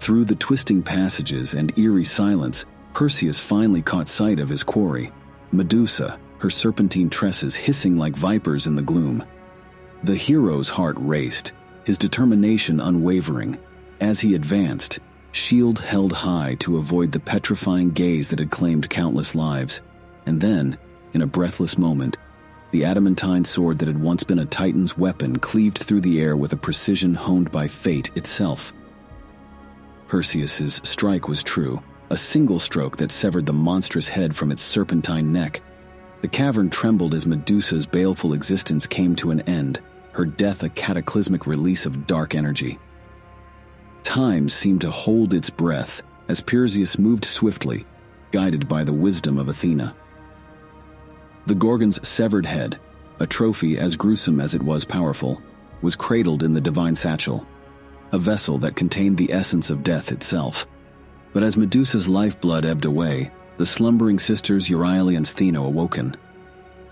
Through 0.00 0.24
the 0.24 0.34
twisting 0.34 0.82
passages 0.82 1.54
and 1.54 1.78
eerie 1.78 2.02
silence, 2.02 2.66
Perseus 2.94 3.38
finally 3.38 3.80
caught 3.80 4.08
sight 4.08 4.40
of 4.40 4.48
his 4.48 4.64
quarry, 4.64 5.12
Medusa, 5.52 6.18
her 6.44 6.50
serpentine 6.50 7.08
tresses 7.08 7.56
hissing 7.56 7.96
like 7.96 8.14
vipers 8.14 8.66
in 8.66 8.74
the 8.74 8.82
gloom. 8.82 9.24
The 10.02 10.14
hero's 10.14 10.68
heart 10.68 10.94
raced, 10.98 11.54
his 11.84 11.96
determination 11.96 12.80
unwavering. 12.80 13.56
As 13.98 14.20
he 14.20 14.34
advanced, 14.34 14.98
shield 15.32 15.78
held 15.78 16.12
high 16.12 16.56
to 16.56 16.76
avoid 16.76 17.12
the 17.12 17.18
petrifying 17.18 17.92
gaze 17.92 18.28
that 18.28 18.40
had 18.40 18.50
claimed 18.50 18.90
countless 18.90 19.34
lives. 19.34 19.80
And 20.26 20.38
then, 20.38 20.76
in 21.14 21.22
a 21.22 21.26
breathless 21.26 21.78
moment, 21.78 22.18
the 22.72 22.84
adamantine 22.84 23.46
sword 23.46 23.78
that 23.78 23.88
had 23.88 24.02
once 24.02 24.22
been 24.22 24.40
a 24.40 24.44
titan's 24.44 24.98
weapon 24.98 25.38
cleaved 25.38 25.78
through 25.78 26.02
the 26.02 26.20
air 26.20 26.36
with 26.36 26.52
a 26.52 26.58
precision 26.58 27.14
honed 27.14 27.50
by 27.52 27.68
fate 27.68 28.14
itself. 28.16 28.74
Perseus's 30.08 30.82
strike 30.84 31.26
was 31.26 31.42
true, 31.42 31.82
a 32.10 32.18
single 32.18 32.58
stroke 32.58 32.98
that 32.98 33.10
severed 33.10 33.46
the 33.46 33.54
monstrous 33.54 34.08
head 34.08 34.36
from 34.36 34.52
its 34.52 34.60
serpentine 34.60 35.32
neck 35.32 35.62
the 36.24 36.28
cavern 36.28 36.70
trembled 36.70 37.12
as 37.12 37.26
Medusa's 37.26 37.84
baleful 37.84 38.32
existence 38.32 38.86
came 38.86 39.14
to 39.14 39.30
an 39.30 39.42
end, 39.42 39.78
her 40.12 40.24
death 40.24 40.62
a 40.62 40.70
cataclysmic 40.70 41.46
release 41.46 41.84
of 41.84 42.06
dark 42.06 42.34
energy. 42.34 42.78
Time 44.02 44.48
seemed 44.48 44.80
to 44.80 44.90
hold 44.90 45.34
its 45.34 45.50
breath 45.50 46.00
as 46.26 46.40
Perseus 46.40 46.98
moved 46.98 47.26
swiftly, 47.26 47.84
guided 48.32 48.66
by 48.66 48.84
the 48.84 48.92
wisdom 48.94 49.36
of 49.36 49.48
Athena. 49.48 49.94
The 51.44 51.56
Gorgon's 51.56 52.08
severed 52.08 52.46
head, 52.46 52.80
a 53.20 53.26
trophy 53.26 53.76
as 53.76 53.94
gruesome 53.94 54.40
as 54.40 54.54
it 54.54 54.62
was 54.62 54.82
powerful, 54.82 55.42
was 55.82 55.94
cradled 55.94 56.42
in 56.42 56.54
the 56.54 56.60
divine 56.62 56.96
satchel, 56.96 57.46
a 58.12 58.18
vessel 58.18 58.56
that 58.60 58.76
contained 58.76 59.18
the 59.18 59.30
essence 59.30 59.68
of 59.68 59.82
death 59.82 60.10
itself. 60.10 60.66
But 61.34 61.42
as 61.42 61.58
Medusa's 61.58 62.08
lifeblood 62.08 62.64
ebbed 62.64 62.86
away, 62.86 63.30
the 63.56 63.66
slumbering 63.66 64.18
sisters 64.18 64.68
Euryale 64.68 65.16
and 65.16 65.24
Stheno 65.24 65.66
awoken. 65.66 66.16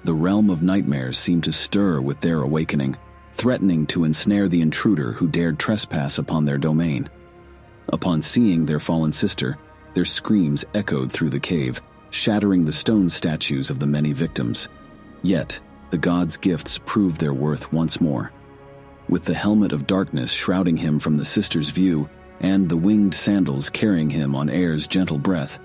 The 0.05 0.14
realm 0.14 0.51
of 0.51 0.62
nightmares 0.62 1.18
seemed 1.18 1.44
to 1.44 1.53
stir 1.53 2.01
with 2.01 2.20
their 2.20 2.42
awakening, 2.42 2.96
threatening 3.33 3.87
to 3.87 4.05
ensnare 4.05 4.48
the 4.48 4.61
intruder 4.61 5.12
who 5.12 5.29
dared 5.29 5.59
trespass 5.59 6.18
upon 6.18 6.44
their 6.44 6.59
domain. 6.59 7.09
Upon 7.92 8.22
seeing 8.22 8.64
their 8.64 8.81
fallen 8.81 9.12
sister, 9.12 9.59
their 9.94 10.05
screams 10.05 10.64
echoed 10.75 11.12
through 11.12 11.31
the 11.31 11.40
cave, 11.40 11.81
shattering 12.11 12.64
the 12.64 12.72
stone 12.72 13.09
statues 13.09 13.70
of 13.70 13.79
the 13.79 13.87
many 13.87 14.12
victims. 14.12 14.68
Yet, 15.22 15.61
the 15.90 15.98
gods' 15.98 16.37
gifts 16.37 16.79
proved 16.79 17.20
their 17.20 17.35
worth 17.35 17.72
once 17.72 18.01
more. 18.01 18.33
With 19.09 19.25
the 19.25 19.35
helmet 19.35 19.72
of 19.72 19.87
darkness 19.87 20.33
shrouding 20.33 20.77
him 20.77 20.98
from 20.98 21.16
the 21.16 21.25
sisters' 21.25 21.70
view, 21.70 22.09
and 22.40 22.68
the 22.68 22.77
winged 22.77 23.14
sandals 23.14 23.70
carrying 23.70 24.11
him 24.11 24.35
on 24.35 24.48
air's 24.48 24.87
gentle 24.87 25.18
breath, 25.18 25.59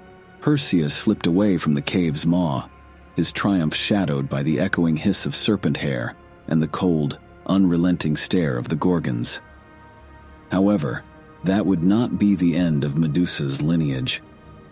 Perseus 0.47 0.95
slipped 0.95 1.27
away 1.27 1.57
from 1.57 1.73
the 1.73 1.81
cave's 1.81 2.25
maw, 2.25 2.69
his 3.17 3.33
triumph 3.33 3.75
shadowed 3.75 4.29
by 4.29 4.43
the 4.43 4.61
echoing 4.61 4.95
hiss 4.95 5.25
of 5.25 5.35
serpent 5.35 5.75
hair 5.75 6.15
and 6.47 6.63
the 6.63 6.69
cold, 6.69 7.19
unrelenting 7.47 8.15
stare 8.15 8.57
of 8.57 8.69
the 8.69 8.77
Gorgons. 8.77 9.41
However, 10.49 11.03
that 11.43 11.65
would 11.65 11.83
not 11.83 12.17
be 12.17 12.33
the 12.33 12.55
end 12.55 12.85
of 12.85 12.97
Medusa's 12.97 13.61
lineage. 13.61 14.23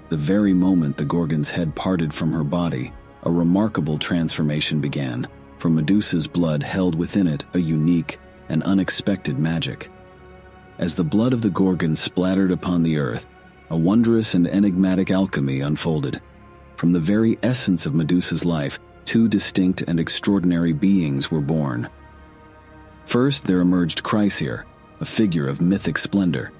The 0.08 0.16
very 0.16 0.54
moment 0.54 0.96
the 0.96 1.04
Gorgon's 1.04 1.50
head 1.50 1.76
parted 1.76 2.14
from 2.14 2.32
her 2.32 2.46
body, 2.46 2.94
a 3.24 3.30
remarkable 3.30 3.98
transformation 3.98 4.80
began, 4.80 5.28
for 5.58 5.70
Medusa's 5.70 6.26
blood 6.26 6.64
held 6.64 6.96
within 6.96 7.28
it 7.28 7.44
a 7.54 7.60
unique 7.60 8.18
and 8.48 8.64
unexpected 8.64 9.38
magic. 9.38 9.92
As 10.78 10.96
the 10.96 11.04
blood 11.04 11.34
of 11.34 11.42
the 11.42 11.50
Gorgon 11.50 11.98
splattered 11.98 12.52
upon 12.52 12.82
the 12.82 12.98
earth, 12.98 13.26
a 13.69 13.78
wondrous 13.78 14.34
and 14.34 14.47
enigmatic 14.47 15.10
alchemy 15.12 15.62
unfolded. 15.62 16.21
From 16.75 16.91
the 16.91 16.99
very 16.99 17.38
essence 17.41 17.86
of 17.86 17.93
Medusa's 17.93 18.45
life, 18.45 18.80
two 19.06 19.28
distinct 19.28 19.82
and 19.82 19.99
extraordinary 19.99 20.73
beings 20.73 21.32
were 21.32 21.41
born. 21.41 21.89
First, 23.06 23.45
there 23.45 23.62
emerged 23.62 24.04
Chrysaor, 24.04 24.65
a 24.99 25.06
figure 25.06 25.47
of 25.47 25.62
mythic 25.62 25.97
splendor. 25.97 26.51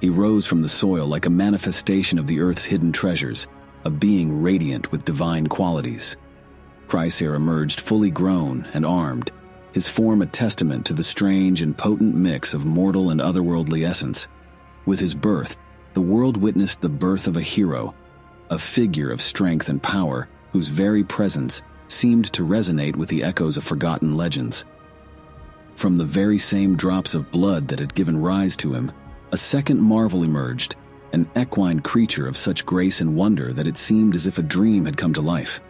He 0.00 0.08
rose 0.08 0.46
from 0.46 0.62
the 0.62 0.68
soil 0.68 1.06
like 1.06 1.26
a 1.26 1.30
manifestation 1.30 2.18
of 2.18 2.26
the 2.26 2.40
earth's 2.40 2.64
hidden 2.64 2.92
treasures, 2.92 3.48
a 3.84 3.90
being 3.90 4.42
radiant 4.42 4.90
with 4.90 5.04
divine 5.04 5.46
qualities. 5.46 6.16
Chrysaor 6.88 7.34
emerged 7.34 7.80
fully 7.80 8.10
grown 8.10 8.66
and 8.72 8.84
armed, 8.84 9.30
his 9.72 9.88
form 9.88 10.22
a 10.22 10.26
testament 10.26 10.86
to 10.86 10.94
the 10.94 11.04
strange 11.04 11.62
and 11.62 11.76
potent 11.76 12.14
mix 12.14 12.54
of 12.54 12.64
mortal 12.64 13.10
and 13.10 13.20
otherworldly 13.20 13.86
essence. 13.86 14.26
With 14.86 14.98
his 14.98 15.14
birth, 15.14 15.56
the 15.94 16.00
world 16.00 16.36
witnessed 16.36 16.80
the 16.80 16.88
birth 16.88 17.26
of 17.26 17.36
a 17.36 17.42
hero, 17.42 17.94
a 18.50 18.58
figure 18.58 19.10
of 19.10 19.22
strength 19.22 19.68
and 19.68 19.82
power 19.82 20.28
whose 20.52 20.68
very 20.68 21.04
presence 21.04 21.62
seemed 21.88 22.32
to 22.32 22.46
resonate 22.46 22.96
with 22.96 23.08
the 23.08 23.22
echoes 23.22 23.56
of 23.56 23.64
forgotten 23.64 24.16
legends. 24.16 24.64
From 25.74 25.96
the 25.96 26.04
very 26.04 26.38
same 26.38 26.76
drops 26.76 27.14
of 27.14 27.30
blood 27.30 27.68
that 27.68 27.78
had 27.78 27.94
given 27.94 28.20
rise 28.20 28.56
to 28.58 28.72
him, 28.72 28.92
a 29.32 29.36
second 29.36 29.80
marvel 29.80 30.22
emerged, 30.22 30.76
an 31.12 31.28
equine 31.36 31.80
creature 31.80 32.26
of 32.26 32.36
such 32.36 32.66
grace 32.66 33.00
and 33.00 33.16
wonder 33.16 33.52
that 33.52 33.66
it 33.66 33.76
seemed 33.76 34.14
as 34.14 34.26
if 34.26 34.38
a 34.38 34.42
dream 34.42 34.84
had 34.84 34.96
come 34.96 35.12
to 35.14 35.20
life. 35.20 35.60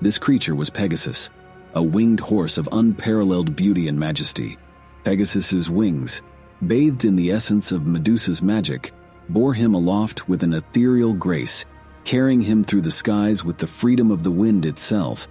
This 0.00 0.18
creature 0.18 0.54
was 0.54 0.70
Pegasus, 0.70 1.30
a 1.74 1.82
winged 1.82 2.20
horse 2.20 2.56
of 2.56 2.68
unparalleled 2.72 3.56
beauty 3.56 3.88
and 3.88 3.98
majesty. 3.98 4.56
Pegasus's 5.04 5.68
wings, 5.68 6.22
bathed 6.66 7.04
in 7.04 7.16
the 7.16 7.30
essence 7.30 7.72
of 7.72 7.86
Medusa's 7.86 8.42
magic, 8.42 8.92
bore 9.28 9.54
him 9.54 9.74
aloft 9.74 10.28
with 10.28 10.42
an 10.42 10.52
ethereal 10.52 11.12
grace, 11.12 11.64
carrying 12.04 12.40
him 12.40 12.64
through 12.64 12.82
the 12.82 12.90
skies 12.90 13.44
with 13.44 13.58
the 13.58 13.66
freedom 13.66 14.10
of 14.10 14.22
the 14.22 14.30
wind 14.30 14.66
itself. 14.66 15.28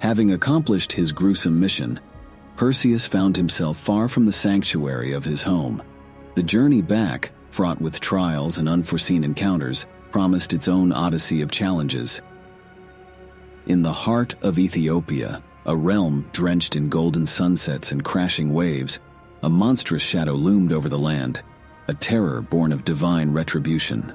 Having 0.00 0.32
accomplished 0.32 0.92
his 0.92 1.12
gruesome 1.12 1.58
mission, 1.58 2.00
Perseus 2.56 3.06
found 3.06 3.36
himself 3.36 3.78
far 3.78 4.08
from 4.08 4.24
the 4.24 4.32
sanctuary 4.32 5.12
of 5.12 5.24
his 5.24 5.42
home. 5.42 5.82
The 6.34 6.42
journey 6.42 6.82
back, 6.82 7.30
fraught 7.50 7.80
with 7.80 8.00
trials 8.00 8.58
and 8.58 8.68
unforeseen 8.68 9.24
encounters, 9.24 9.86
promised 10.10 10.52
its 10.52 10.68
own 10.68 10.92
odyssey 10.92 11.40
of 11.42 11.50
challenges. 11.50 12.22
In 13.66 13.82
the 13.82 13.92
heart 13.92 14.34
of 14.42 14.58
Ethiopia, 14.58 15.42
a 15.66 15.76
realm 15.76 16.28
drenched 16.32 16.76
in 16.76 16.88
golden 16.88 17.26
sunsets 17.26 17.92
and 17.92 18.02
crashing 18.02 18.52
waves, 18.52 19.00
a 19.42 19.50
monstrous 19.50 20.02
shadow 20.02 20.32
loomed 20.32 20.72
over 20.72 20.88
the 20.88 20.98
land, 20.98 21.42
a 21.88 21.94
terror 21.94 22.42
born 22.42 22.70
of 22.70 22.84
divine 22.84 23.32
retribution. 23.32 24.12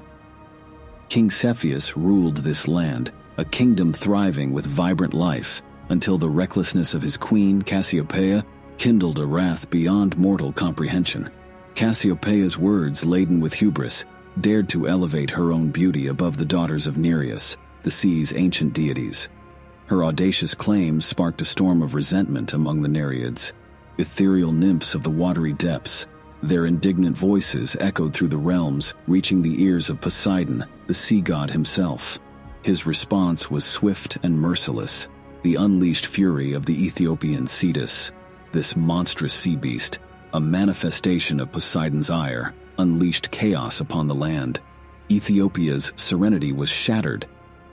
King 1.08 1.30
Cepheus 1.30 1.96
ruled 1.96 2.38
this 2.38 2.66
land, 2.68 3.12
a 3.36 3.44
kingdom 3.44 3.92
thriving 3.92 4.52
with 4.52 4.66
vibrant 4.66 5.12
life, 5.12 5.62
until 5.88 6.16
the 6.16 6.28
recklessness 6.28 6.94
of 6.94 7.02
his 7.02 7.16
queen, 7.16 7.62
Cassiopeia, 7.62 8.44
kindled 8.78 9.18
a 9.18 9.26
wrath 9.26 9.68
beyond 9.70 10.16
mortal 10.16 10.52
comprehension. 10.52 11.30
Cassiopeia's 11.74 12.56
words, 12.56 13.04
laden 13.04 13.40
with 13.40 13.54
hubris, 13.54 14.04
dared 14.40 14.68
to 14.68 14.88
elevate 14.88 15.30
her 15.30 15.52
own 15.52 15.70
beauty 15.70 16.06
above 16.06 16.36
the 16.36 16.44
daughters 16.44 16.86
of 16.86 16.96
Nereus, 16.96 17.56
the 17.82 17.90
sea's 17.90 18.32
ancient 18.34 18.72
deities. 18.72 19.28
Her 19.86 20.04
audacious 20.04 20.54
claims 20.54 21.04
sparked 21.04 21.42
a 21.42 21.44
storm 21.44 21.82
of 21.82 21.94
resentment 21.94 22.52
among 22.52 22.82
the 22.82 22.88
Nereids, 22.88 23.52
ethereal 23.98 24.52
nymphs 24.52 24.94
of 24.94 25.02
the 25.02 25.10
watery 25.10 25.52
depths. 25.52 26.06
Their 26.42 26.66
indignant 26.66 27.16
voices 27.16 27.76
echoed 27.80 28.12
through 28.12 28.28
the 28.28 28.36
realms, 28.36 28.94
reaching 29.06 29.40
the 29.40 29.62
ears 29.62 29.88
of 29.88 30.00
Poseidon, 30.00 30.64
the 30.86 30.94
sea 30.94 31.20
god 31.20 31.50
himself. 31.50 32.18
His 32.62 32.86
response 32.86 33.50
was 33.50 33.64
swift 33.64 34.18
and 34.22 34.38
merciless, 34.38 35.08
the 35.42 35.56
unleashed 35.56 36.06
fury 36.06 36.52
of 36.52 36.66
the 36.66 36.86
Ethiopian 36.86 37.46
Cetus. 37.46 38.12
This 38.52 38.76
monstrous 38.76 39.34
sea 39.34 39.56
beast, 39.56 39.98
a 40.32 40.40
manifestation 40.40 41.40
of 41.40 41.52
Poseidon's 41.52 42.10
ire, 42.10 42.54
unleashed 42.78 43.30
chaos 43.30 43.80
upon 43.80 44.08
the 44.08 44.14
land. 44.14 44.60
Ethiopia's 45.10 45.92
serenity 45.96 46.52
was 46.52 46.70
shattered, 46.70 47.26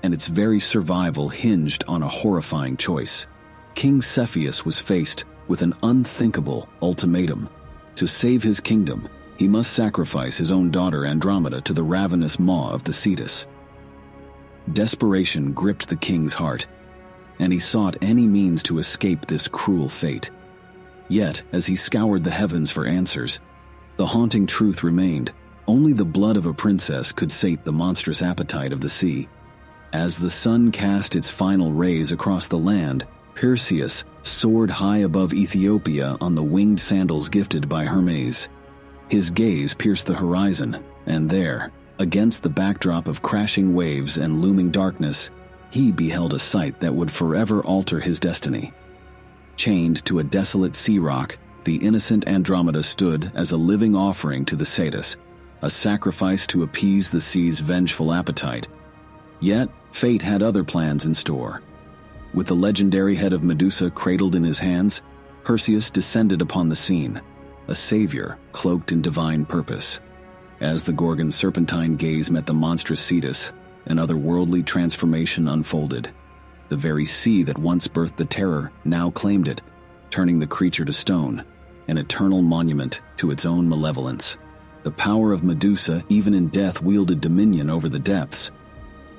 and 0.03 0.13
its 0.13 0.27
very 0.27 0.59
survival 0.59 1.29
hinged 1.29 1.83
on 1.87 2.03
a 2.03 2.07
horrifying 2.07 2.77
choice. 2.77 3.27
King 3.75 4.01
Cepheus 4.01 4.65
was 4.65 4.79
faced 4.79 5.23
with 5.47 5.61
an 5.61 5.73
unthinkable 5.83 6.67
ultimatum. 6.81 7.49
To 7.95 8.07
save 8.07 8.43
his 8.43 8.59
kingdom, 8.59 9.07
he 9.37 9.47
must 9.47 9.73
sacrifice 9.73 10.37
his 10.37 10.51
own 10.51 10.71
daughter 10.71 11.05
Andromeda 11.05 11.61
to 11.61 11.73
the 11.73 11.83
ravenous 11.83 12.39
maw 12.39 12.71
of 12.71 12.83
the 12.83 12.93
Cetus. 12.93 13.47
Desperation 14.71 15.53
gripped 15.53 15.89
the 15.89 15.95
king's 15.95 16.33
heart, 16.33 16.67
and 17.39 17.51
he 17.51 17.59
sought 17.59 17.97
any 18.01 18.27
means 18.27 18.61
to 18.63 18.77
escape 18.77 19.25
this 19.25 19.47
cruel 19.47 19.89
fate. 19.89 20.29
Yet, 21.07 21.43
as 21.51 21.65
he 21.65 21.75
scoured 21.75 22.23
the 22.23 22.29
heavens 22.29 22.71
for 22.71 22.85
answers, 22.85 23.39
the 23.97 24.05
haunting 24.05 24.47
truth 24.47 24.83
remained 24.83 25.31
only 25.67 25.93
the 25.93 26.05
blood 26.05 26.37
of 26.37 26.45
a 26.45 26.53
princess 26.53 27.11
could 27.11 27.31
sate 27.31 27.63
the 27.63 27.71
monstrous 27.71 28.21
appetite 28.21 28.73
of 28.73 28.81
the 28.81 28.89
sea. 28.89 29.29
As 29.93 30.17
the 30.17 30.29
sun 30.29 30.71
cast 30.71 31.15
its 31.15 31.29
final 31.29 31.71
rays 31.71 32.11
across 32.11 32.47
the 32.47 32.57
land, 32.57 33.05
Perseus 33.35 34.05
soared 34.23 34.69
high 34.69 34.99
above 34.99 35.33
Ethiopia 35.33 36.17
on 36.21 36.35
the 36.35 36.43
winged 36.43 36.79
sandals 36.79 37.29
gifted 37.29 37.67
by 37.67 37.85
Hermes. 37.85 38.49
His 39.09 39.31
gaze 39.31 39.73
pierced 39.73 40.07
the 40.07 40.13
horizon, 40.13 40.83
and 41.05 41.29
there, 41.29 41.71
against 41.99 42.43
the 42.43 42.49
backdrop 42.49 43.07
of 43.07 43.21
crashing 43.21 43.73
waves 43.73 44.17
and 44.17 44.41
looming 44.41 44.71
darkness, 44.71 45.31
he 45.71 45.91
beheld 45.91 46.33
a 46.33 46.39
sight 46.39 46.79
that 46.79 46.93
would 46.93 47.11
forever 47.11 47.61
alter 47.61 47.99
his 47.99 48.19
destiny. 48.19 48.73
Chained 49.55 50.03
to 50.05 50.19
a 50.19 50.23
desolate 50.23 50.75
sea 50.75 50.99
rock, 50.99 51.37
the 51.63 51.77
innocent 51.77 52.27
Andromeda 52.27 52.83
stood 52.83 53.31
as 53.35 53.51
a 53.51 53.57
living 53.57 53.95
offering 53.95 54.45
to 54.45 54.55
the 54.55 54.65
Cetus, 54.65 55.17
a 55.61 55.69
sacrifice 55.69 56.47
to 56.47 56.63
appease 56.63 57.09
the 57.09 57.21
sea's 57.21 57.59
vengeful 57.59 58.11
appetite. 58.13 58.67
Yet, 59.39 59.69
fate 59.91 60.21
had 60.21 60.41
other 60.41 60.63
plans 60.63 61.05
in 61.05 61.13
store. 61.13 61.61
With 62.33 62.47
the 62.47 62.55
legendary 62.55 63.15
head 63.15 63.33
of 63.33 63.43
Medusa 63.43 63.91
cradled 63.91 64.35
in 64.35 64.43
his 64.43 64.59
hands, 64.59 65.01
Perseus 65.43 65.89
descended 65.89 66.41
upon 66.41 66.69
the 66.69 66.75
scene, 66.75 67.21
a 67.67 67.75
savior 67.75 68.37
cloaked 68.51 68.91
in 68.91 69.01
divine 69.01 69.45
purpose. 69.45 69.99
As 70.61 70.83
the 70.83 70.93
Gorgon's 70.93 71.35
serpentine 71.35 71.95
gaze 71.95 72.31
met 72.31 72.45
the 72.45 72.53
monstrous 72.53 73.01
Cetus, 73.01 73.51
an 73.85 73.97
otherworldly 73.97 74.65
transformation 74.65 75.47
unfolded. 75.47 76.09
The 76.69 76.77
very 76.77 77.05
sea 77.05 77.43
that 77.43 77.57
once 77.57 77.87
birthed 77.87 78.15
the 78.15 78.25
terror 78.25 78.71
now 78.85 79.09
claimed 79.11 79.47
it, 79.47 79.61
turning 80.09 80.39
the 80.39 80.47
creature 80.47 80.85
to 80.85 80.93
stone, 80.93 81.43
an 81.87 81.97
eternal 81.97 82.41
monument 82.41 83.01
to 83.17 83.31
its 83.31 83.45
own 83.45 83.67
malevolence. 83.67 84.37
The 84.83 84.91
power 84.91 85.33
of 85.33 85.43
Medusa, 85.43 86.03
even 86.09 86.33
in 86.33 86.47
death, 86.47 86.81
wielded 86.81 87.19
dominion 87.19 87.69
over 87.69 87.89
the 87.89 87.99
depths. 87.99 88.51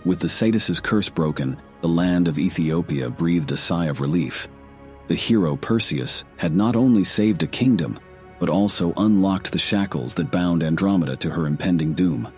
With 0.04 0.18
the 0.18 0.28
Cetus's 0.28 0.80
curse 0.80 1.08
broken, 1.08 1.56
the 1.80 1.88
land 1.88 2.26
of 2.26 2.38
Ethiopia 2.38 3.08
breathed 3.08 3.52
a 3.52 3.56
sigh 3.56 3.86
of 3.86 4.00
relief. 4.00 4.48
The 5.06 5.14
hero 5.14 5.54
Perseus 5.54 6.24
had 6.36 6.56
not 6.56 6.74
only 6.74 7.04
saved 7.04 7.44
a 7.44 7.46
kingdom, 7.46 8.00
but 8.40 8.48
also 8.48 8.92
unlocked 8.96 9.52
the 9.52 9.58
shackles 9.58 10.14
that 10.16 10.32
bound 10.32 10.64
Andromeda 10.64 11.14
to 11.16 11.30
her 11.30 11.46
impending 11.46 11.92
doom. 11.94 12.28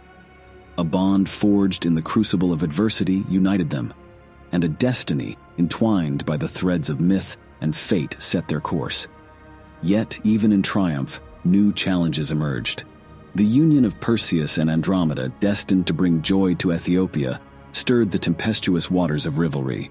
A 0.76 0.84
bond 0.84 1.28
forged 1.28 1.86
in 1.86 1.94
the 1.94 2.02
crucible 2.02 2.52
of 2.52 2.62
adversity 2.62 3.24
united 3.30 3.70
them, 3.70 3.94
and 4.52 4.62
a 4.62 4.68
destiny 4.68 5.38
entwined 5.56 6.26
by 6.26 6.36
the 6.36 6.48
threads 6.48 6.90
of 6.90 7.00
myth 7.00 7.38
and 7.62 7.74
fate 7.74 8.16
set 8.18 8.46
their 8.46 8.60
course. 8.60 9.08
Yet, 9.82 10.20
even 10.22 10.52
in 10.52 10.62
triumph, 10.62 11.20
new 11.44 11.72
challenges 11.72 12.30
emerged. 12.30 12.84
The 13.34 13.44
union 13.44 13.86
of 13.86 14.00
Perseus 14.00 14.58
and 14.58 14.68
Andromeda, 14.68 15.30
destined 15.40 15.86
to 15.86 15.94
bring 15.94 16.20
joy 16.20 16.54
to 16.56 16.72
Ethiopia, 16.72 17.40
stirred 17.74 18.10
the 18.10 18.18
tempestuous 18.18 18.90
waters 18.90 19.26
of 19.26 19.38
rivalry. 19.38 19.90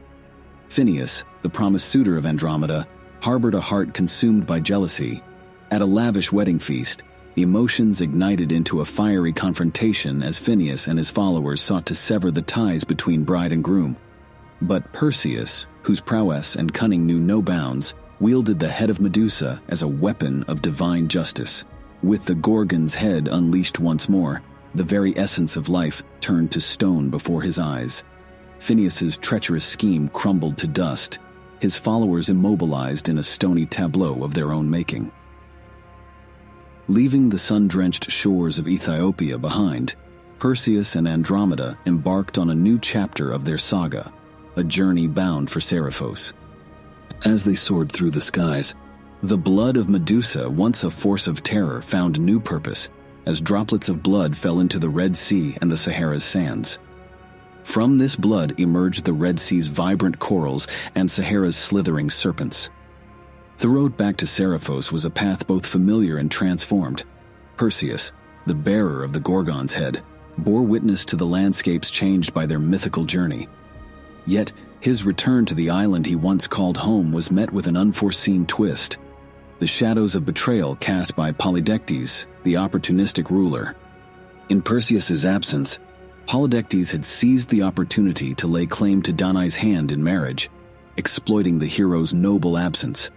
Phineus, 0.70 1.24
the 1.42 1.50
promised 1.50 1.90
suitor 1.90 2.18
of 2.18 2.26
Andromeda, 2.26 2.88
harbored 3.22 3.54
a 3.54 3.62
heart 3.62 3.94
consumed 3.94 4.48
by 4.48 4.60
jealousy. 4.60 5.22
At 5.70 5.82
a 5.82 5.86
lavish 5.86 6.32
wedding 6.32 6.60
feast, 6.60 7.04
the 7.36 7.42
emotions 7.42 8.02
ignited 8.02 8.52
into 8.52 8.82
a 8.82 8.86
fiery 8.86 9.34
confrontation 9.34 10.24
as 10.24 10.40
Phineus 10.40 10.88
and 10.88 10.98
his 10.98 11.12
followers 11.12 11.62
sought 11.62 11.86
to 11.88 11.96
sever 11.96 12.32
the 12.32 12.42
ties 12.42 12.84
between 12.84 13.24
bride 13.24 13.52
and 13.52 13.64
groom. 13.64 13.98
But 14.62 14.94
Perseus, 14.94 15.68
whose 15.82 16.00
prowess 16.00 16.56
and 16.56 16.74
cunning 16.74 17.06
knew 17.06 17.20
no 17.20 17.42
bounds, 17.42 17.96
wielded 18.20 18.60
the 18.60 18.70
head 18.70 18.90
of 18.90 19.02
Medusa 19.02 19.62
as 19.68 19.82
a 19.82 19.88
weapon 19.88 20.44
of 20.44 20.62
divine 20.62 21.08
justice. 21.08 21.66
With 22.02 22.26
the 22.26 22.36
Gorgon's 22.36 22.96
head 22.96 23.28
unleashed 23.28 23.80
once 23.80 24.08
more, 24.08 24.42
the 24.76 24.84
very 24.84 25.18
essence 25.18 25.56
of 25.56 25.70
life 25.70 26.04
turned 26.20 26.52
to 26.52 26.62
stone 26.62 27.10
before 27.10 27.42
his 27.42 27.60
eyes. 27.60 28.04
Phineus's 28.60 29.18
treacherous 29.18 29.66
scheme 29.66 30.08
crumbled 30.10 30.58
to 30.58 30.68
dust, 30.68 31.20
his 31.60 31.78
followers 31.78 32.30
immobilized 32.30 33.10
in 33.10 33.18
a 33.18 33.24
stony 33.24 33.66
tableau 33.66 34.24
of 34.24 34.34
their 34.34 34.52
own 34.52 34.70
making. 34.70 35.12
Leaving 36.88 37.30
the 37.30 37.38
sun-drenched 37.38 38.12
shores 38.12 38.58
of 38.58 38.68
Ethiopia 38.68 39.38
behind, 39.38 39.96
Perseus 40.40 40.96
and 40.96 41.08
Andromeda 41.08 41.78
embarked 41.86 42.38
on 42.38 42.50
a 42.50 42.56
new 42.56 42.78
chapter 42.80 43.32
of 43.32 43.46
their 43.46 43.58
saga, 43.58 44.12
a 44.58 44.64
journey 44.64 45.08
bound 45.08 45.50
for 45.50 45.60
Seriphos. 45.60 46.34
As 47.26 47.46
they 47.46 47.56
soared 47.56 47.92
through 47.92 48.12
the 48.12 48.20
skies, 48.22 48.76
the 49.22 49.38
blood 49.38 49.78
of 49.78 49.88
Medusa, 49.88 50.50
once 50.50 50.84
a 50.84 50.92
force 50.92 51.28
of 51.28 51.44
terror, 51.44 51.82
found 51.82 52.20
new 52.20 52.42
purpose 52.42 52.90
as 53.26 53.42
droplets 53.42 53.90
of 53.90 54.04
blood 54.04 54.38
fell 54.38 54.60
into 54.60 54.80
the 54.80 54.90
Red 54.90 55.16
Sea 55.16 55.58
and 55.62 55.72
the 55.72 55.78
Sahara's 55.78 56.24
sands. 56.24 56.80
From 57.64 57.98
this 57.98 58.16
blood 58.16 58.60
emerged 58.60 59.06
the 59.06 59.14
Red 59.14 59.40
Sea's 59.40 59.68
vibrant 59.68 60.20
corals 60.20 60.68
and 60.96 61.10
Sahara's 61.10 61.56
slithering 61.56 62.10
serpents. 62.10 62.70
The 63.60 63.70
road 63.70 63.96
back 63.96 64.18
to 64.18 64.26
Seriphos 64.26 64.92
was 64.92 65.06
a 65.06 65.10
path 65.10 65.48
both 65.48 65.66
familiar 65.66 66.18
and 66.18 66.30
transformed. 66.30 67.04
Perseus, 67.56 68.12
the 68.46 68.56
bearer 68.56 69.04
of 69.04 69.14
the 69.14 69.22
Gorgon's 69.22 69.74
head, 69.74 70.04
bore 70.38 70.64
witness 70.64 71.06
to 71.06 71.16
the 71.16 71.26
landscapes 71.26 71.90
changed 71.90 72.34
by 72.34 72.46
their 72.46 72.60
mythical 72.60 73.06
journey. 73.06 73.48
Yet, 74.26 74.52
his 74.82 75.06
return 75.06 75.46
to 75.46 75.56
the 75.56 75.70
island 75.70 76.06
he 76.06 76.16
once 76.16 76.48
called 76.48 76.76
home 76.76 77.14
was 77.14 77.32
met 77.32 77.52
with 77.54 77.68
an 77.68 77.78
unforeseen 77.78 78.46
twist. 78.46 78.98
The 79.60 79.68
shadows 79.68 80.16
of 80.16 80.26
betrayal 80.26 80.76
cast 80.76 81.16
by 81.16 81.32
Polydectes 81.32 82.26
the 82.44 82.56
opportunistic 82.56 83.30
ruler. 83.30 83.76
In 84.50 84.62
Perseus's 84.62 85.26
absence, 85.26 85.80
Polydectes 86.28 86.92
had 86.92 87.06
seized 87.06 87.50
the 87.50 87.64
opportunity 87.64 88.34
to 88.36 88.48
lay 88.48 88.66
claim 88.66 89.02
to 89.04 89.14
Danae's 89.14 89.56
hand 89.56 89.92
in 89.92 90.04
marriage, 90.04 90.50
exploiting 90.98 91.60
the 91.60 91.68
hero's 91.68 92.14
noble 92.14 92.58
absence. 92.58 93.12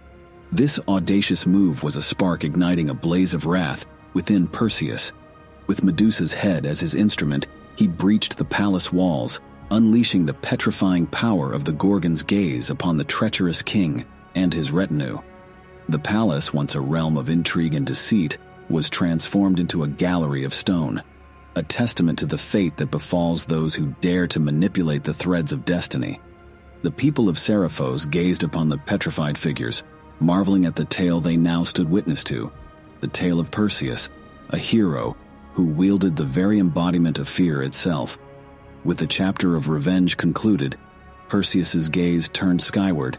This 0.51 0.79
audacious 0.87 1.45
move 1.45 1.83
was 1.83 1.95
a 1.95 2.01
spark 2.01 2.43
igniting 2.43 2.89
a 2.89 2.93
blaze 2.93 3.33
of 3.33 3.45
wrath 3.45 3.85
within 4.13 4.47
Perseus. 4.47 5.13
With 5.67 5.83
Medusa's 5.83 6.33
head 6.33 6.65
as 6.65 6.79
his 6.79 6.95
instrument, 6.95 7.47
he 7.75 7.87
breached 7.87 8.37
the 8.37 8.45
palace 8.45 8.91
walls, 8.91 9.41
unleashing 9.69 10.25
the 10.25 10.33
petrifying 10.33 11.05
power 11.07 11.51
of 11.51 11.65
the 11.65 11.73
Gorgon's 11.73 12.23
gaze 12.23 12.69
upon 12.69 12.97
the 12.97 13.03
treacherous 13.03 13.61
king 13.61 14.05
and 14.35 14.53
his 14.53 14.71
retinue. 14.71 15.21
The 15.89 15.99
palace, 15.99 16.53
once 16.53 16.75
a 16.75 16.81
realm 16.81 17.17
of 17.17 17.29
intrigue 17.29 17.73
and 17.73 17.85
deceit, 17.85 18.37
was 18.69 18.89
transformed 18.89 19.59
into 19.59 19.83
a 19.83 19.87
gallery 19.87 20.43
of 20.43 20.53
stone, 20.53 21.01
a 21.55 21.63
testament 21.63 22.19
to 22.19 22.25
the 22.25 22.37
fate 22.37 22.77
that 22.77 22.91
befalls 22.91 23.45
those 23.45 23.73
who 23.75 23.95
dare 24.01 24.27
to 24.27 24.39
manipulate 24.39 25.03
the 25.03 25.13
threads 25.13 25.51
of 25.51 25.65
destiny. 25.65 26.19
The 26.83 26.91
people 26.91 27.29
of 27.29 27.37
Seriphos 27.37 28.09
gazed 28.09 28.43
upon 28.43 28.69
the 28.69 28.77
petrified 28.77 29.37
figures, 29.37 29.83
marveling 30.19 30.65
at 30.65 30.75
the 30.75 30.85
tale 30.85 31.19
they 31.19 31.37
now 31.37 31.63
stood 31.63 31.89
witness 31.89 32.23
to 32.25 32.51
the 32.99 33.07
tale 33.07 33.39
of 33.39 33.51
Perseus, 33.51 34.09
a 34.49 34.57
hero 34.57 35.15
who 35.53 35.65
wielded 35.65 36.15
the 36.15 36.23
very 36.23 36.59
embodiment 36.59 37.19
of 37.19 37.27
fear 37.27 37.61
itself. 37.61 38.17
With 38.83 38.97
the 38.97 39.07
chapter 39.07 39.55
of 39.55 39.69
revenge 39.69 40.17
concluded, 40.17 40.77
Perseus's 41.27 41.89
gaze 41.89 42.29
turned 42.29 42.61
skyward, 42.61 43.17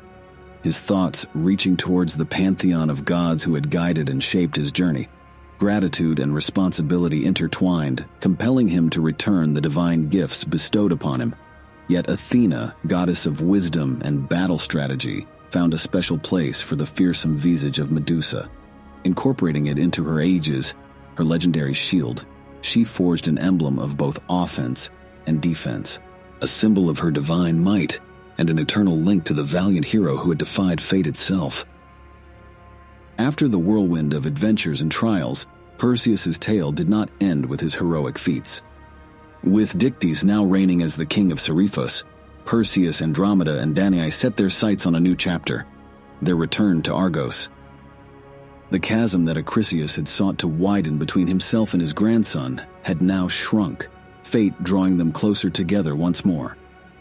his 0.62 0.80
thoughts 0.80 1.26
reaching 1.34 1.76
towards 1.76 2.16
the 2.16 2.24
pantheon 2.24 2.90
of 2.90 3.04
gods 3.04 3.42
who 3.42 3.54
had 3.54 3.70
guided 3.70 4.08
and 4.08 4.22
shaped 4.22 4.56
his 4.56 4.72
journey. 4.72 5.08
Gratitude 5.58 6.20
and 6.20 6.32
responsibility 6.32 7.26
intertwined, 7.26 8.04
compelling 8.20 8.68
him 8.68 8.88
to 8.90 9.00
return 9.00 9.52
the 9.52 9.60
divine 9.60 10.08
gifts 10.08 10.44
bestowed 10.44 10.92
upon 10.92 11.20
him. 11.20 11.34
Yet 11.88 12.08
Athena, 12.08 12.76
goddess 12.86 13.26
of 13.26 13.42
wisdom 13.42 14.00
and 14.04 14.28
battle 14.28 14.58
strategy, 14.58 15.26
found 15.50 15.74
a 15.74 15.78
special 15.78 16.16
place 16.16 16.62
for 16.62 16.76
the 16.76 16.86
fearsome 16.86 17.36
visage 17.36 17.80
of 17.80 17.90
Medusa. 17.90 18.48
Incorporating 19.02 19.66
it 19.66 19.80
into 19.80 20.04
her 20.04 20.20
aegis, 20.20 20.76
her 21.16 21.24
legendary 21.24 21.74
shield, 21.74 22.24
she 22.60 22.84
forged 22.84 23.26
an 23.26 23.38
emblem 23.38 23.80
of 23.80 23.96
both 23.96 24.20
offense 24.28 24.90
and 25.26 25.42
defense, 25.42 25.98
a 26.40 26.46
symbol 26.46 26.88
of 26.88 27.00
her 27.00 27.10
divine 27.10 27.64
might 27.64 27.98
and 28.38 28.48
an 28.48 28.60
eternal 28.60 28.96
link 28.96 29.24
to 29.24 29.34
the 29.34 29.42
valiant 29.42 29.86
hero 29.86 30.18
who 30.18 30.28
had 30.28 30.38
defied 30.38 30.80
fate 30.80 31.08
itself. 31.08 31.66
After 33.28 33.46
the 33.46 33.58
whirlwind 33.58 34.14
of 34.14 34.24
adventures 34.24 34.80
and 34.80 34.90
trials, 34.90 35.46
Perseus's 35.76 36.38
tale 36.38 36.72
did 36.72 36.88
not 36.88 37.10
end 37.20 37.44
with 37.44 37.60
his 37.60 37.74
heroic 37.74 38.16
feats. 38.16 38.62
With 39.44 39.78
Dictys 39.78 40.24
now 40.24 40.46
reigning 40.46 40.80
as 40.80 40.96
the 40.96 41.04
king 41.04 41.30
of 41.30 41.36
Seriphos, 41.36 42.04
Perseus, 42.46 43.02
Andromeda, 43.02 43.60
and 43.60 43.76
Danae 43.76 44.08
set 44.08 44.38
their 44.38 44.48
sights 44.48 44.86
on 44.86 44.94
a 44.94 45.00
new 45.00 45.14
chapter, 45.14 45.66
their 46.22 46.36
return 46.36 46.80
to 46.84 46.94
Argos. 46.94 47.50
The 48.70 48.80
chasm 48.80 49.26
that 49.26 49.36
Acrisius 49.36 49.96
had 49.96 50.08
sought 50.08 50.38
to 50.38 50.48
widen 50.48 50.96
between 50.96 51.26
himself 51.26 51.74
and 51.74 51.82
his 51.82 51.92
grandson 51.92 52.64
had 52.82 53.02
now 53.02 53.28
shrunk, 53.28 53.88
fate 54.22 54.54
drawing 54.62 54.96
them 54.96 55.12
closer 55.12 55.50
together 55.50 55.94
once 55.94 56.24
more. 56.24 56.56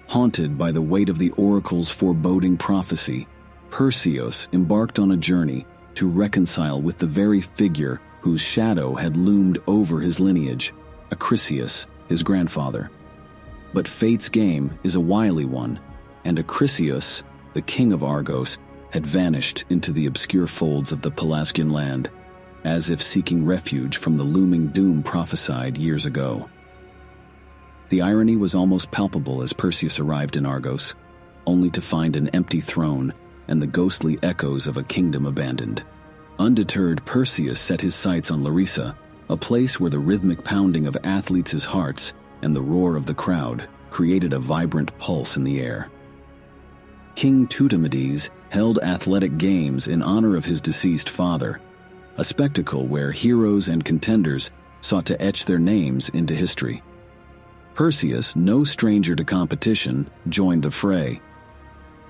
Haunted 0.09 0.57
by 0.57 0.73
the 0.73 0.81
weight 0.81 1.07
of 1.07 1.19
the 1.19 1.31
oracle's 1.37 1.89
foreboding 1.89 2.57
prophecy, 2.57 3.29
Perseus 3.69 4.49
embarked 4.51 4.99
on 4.99 5.11
a 5.11 5.17
journey 5.17 5.65
to 5.97 6.07
reconcile 6.07 6.79
with 6.79 6.99
the 6.99 7.07
very 7.07 7.41
figure 7.41 7.99
whose 8.21 8.39
shadow 8.39 8.93
had 8.93 9.17
loomed 9.17 9.57
over 9.65 9.99
his 9.99 10.19
lineage, 10.19 10.71
Acrisius, 11.09 11.87
his 12.07 12.21
grandfather. 12.21 12.91
But 13.73 13.87
fate's 13.87 14.29
game 14.29 14.77
is 14.83 14.95
a 14.95 15.01
wily 15.01 15.45
one, 15.45 15.79
and 16.23 16.37
Acrisius, 16.37 17.23
the 17.53 17.63
king 17.63 17.93
of 17.93 18.03
Argos, 18.03 18.59
had 18.91 19.07
vanished 19.07 19.65
into 19.71 19.91
the 19.91 20.05
obscure 20.05 20.45
folds 20.45 20.91
of 20.91 21.01
the 21.01 21.09
Pelasgian 21.09 21.71
land, 21.71 22.11
as 22.63 22.91
if 22.91 23.01
seeking 23.01 23.43
refuge 23.43 23.97
from 23.97 24.17
the 24.17 24.23
looming 24.23 24.67
doom 24.67 25.01
prophesied 25.01 25.79
years 25.79 26.05
ago. 26.05 26.47
The 27.89 28.03
irony 28.03 28.35
was 28.35 28.53
almost 28.53 28.91
palpable 28.91 29.41
as 29.41 29.51
Perseus 29.51 29.99
arrived 29.99 30.37
in 30.37 30.45
Argos, 30.45 30.93
only 31.47 31.71
to 31.71 31.81
find 31.81 32.15
an 32.15 32.29
empty 32.29 32.59
throne 32.59 33.15
and 33.47 33.61
the 33.61 33.67
ghostly 33.67 34.17
echoes 34.23 34.67
of 34.67 34.77
a 34.77 34.83
kingdom 34.83 35.25
abandoned. 35.25 35.83
Undeterred, 36.39 37.03
Perseus 37.05 37.59
set 37.59 37.81
his 37.81 37.95
sights 37.95 38.29
on 38.31 38.43
Larissa, 38.43 38.97
a 39.29 39.37
place 39.37 39.79
where 39.79 39.89
the 39.89 39.99
rhythmic 39.99 40.43
pounding 40.43 40.87
of 40.87 40.97
athletes' 41.03 41.65
hearts 41.65 42.13
and 42.41 42.55
the 42.55 42.61
roar 42.61 42.95
of 42.95 43.05
the 43.05 43.13
crowd 43.13 43.67
created 43.89 44.33
a 44.33 44.39
vibrant 44.39 44.97
pulse 44.99 45.37
in 45.37 45.43
the 45.43 45.59
air. 45.59 45.89
King 47.15 47.47
Teutamides 47.47 48.29
held 48.49 48.79
athletic 48.79 49.37
games 49.37 49.87
in 49.87 50.03
honor 50.03 50.35
of 50.35 50.45
his 50.45 50.61
deceased 50.61 51.09
father, 51.09 51.59
a 52.17 52.23
spectacle 52.23 52.87
where 52.87 53.11
heroes 53.11 53.67
and 53.67 53.83
contenders 53.83 54.51
sought 54.81 55.05
to 55.07 55.21
etch 55.21 55.45
their 55.45 55.59
names 55.59 56.09
into 56.09 56.35
history. 56.35 56.83
Perseus, 57.73 58.35
no 58.35 58.63
stranger 58.63 59.15
to 59.15 59.23
competition, 59.23 60.09
joined 60.29 60.63
the 60.63 60.71
fray. 60.71 61.21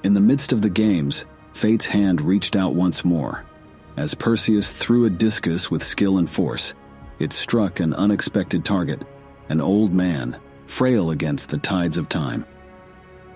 In 0.07 0.13
the 0.13 0.21
midst 0.21 0.53
of 0.53 0.61
the 0.61 0.69
games, 0.69 1.25
fate's 1.51 1.85
hand 1.85 2.21
reached 2.21 2.55
out 2.55 2.73
once 2.73 3.03
more. 3.03 3.43
As 3.97 4.15
Perseus 4.15 4.71
threw 4.71 5.03
a 5.03 5.09
discus 5.09 5.69
with 5.69 5.83
skill 5.83 6.17
and 6.17 6.29
force, 6.29 6.75
it 7.19 7.33
struck 7.33 7.81
an 7.81 7.93
unexpected 7.93 8.63
target, 8.63 9.03
an 9.49 9.59
old 9.59 9.93
man, 9.93 10.39
frail 10.65 11.11
against 11.11 11.49
the 11.49 11.57
tides 11.57 11.97
of 11.97 12.07
time. 12.07 12.45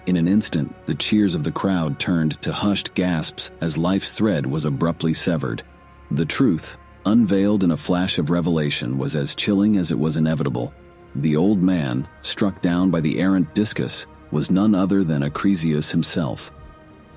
In 0.06 0.16
an 0.16 0.30
instant, 0.30 0.74
the 0.86 0.96
cheers 0.96 1.36
of 1.36 1.44
the 1.44 1.52
crowd 1.52 2.00
turned 2.00 2.42
to 2.42 2.54
hushed 2.54 2.94
gasps 2.94 3.52
as 3.60 3.78
life's 3.78 4.14
thread 4.14 4.46
was 4.46 4.64
abruptly 4.64 5.14
severed. 5.14 5.64
The 6.10 6.26
truth, 6.26 6.78
unveiled 7.06 7.66
in 7.66 7.72
a 7.72 7.76
flash 7.86 8.18
of 8.18 8.30
revelation, 8.30 8.98
was 8.98 9.18
as 9.18 9.36
chilling 9.36 9.76
as 9.76 9.92
it 9.92 10.00
was 10.00 10.16
inevitable. 10.16 10.74
The 11.16 11.36
old 11.36 11.62
man, 11.62 12.08
struck 12.22 12.62
down 12.62 12.92
by 12.92 13.02
the 13.02 13.20
errant 13.20 13.54
discus, 13.54 14.08
was 14.32 14.50
none 14.50 14.74
other 14.74 15.04
than 15.04 15.22
Acrisius 15.24 15.92
himself. 15.92 16.54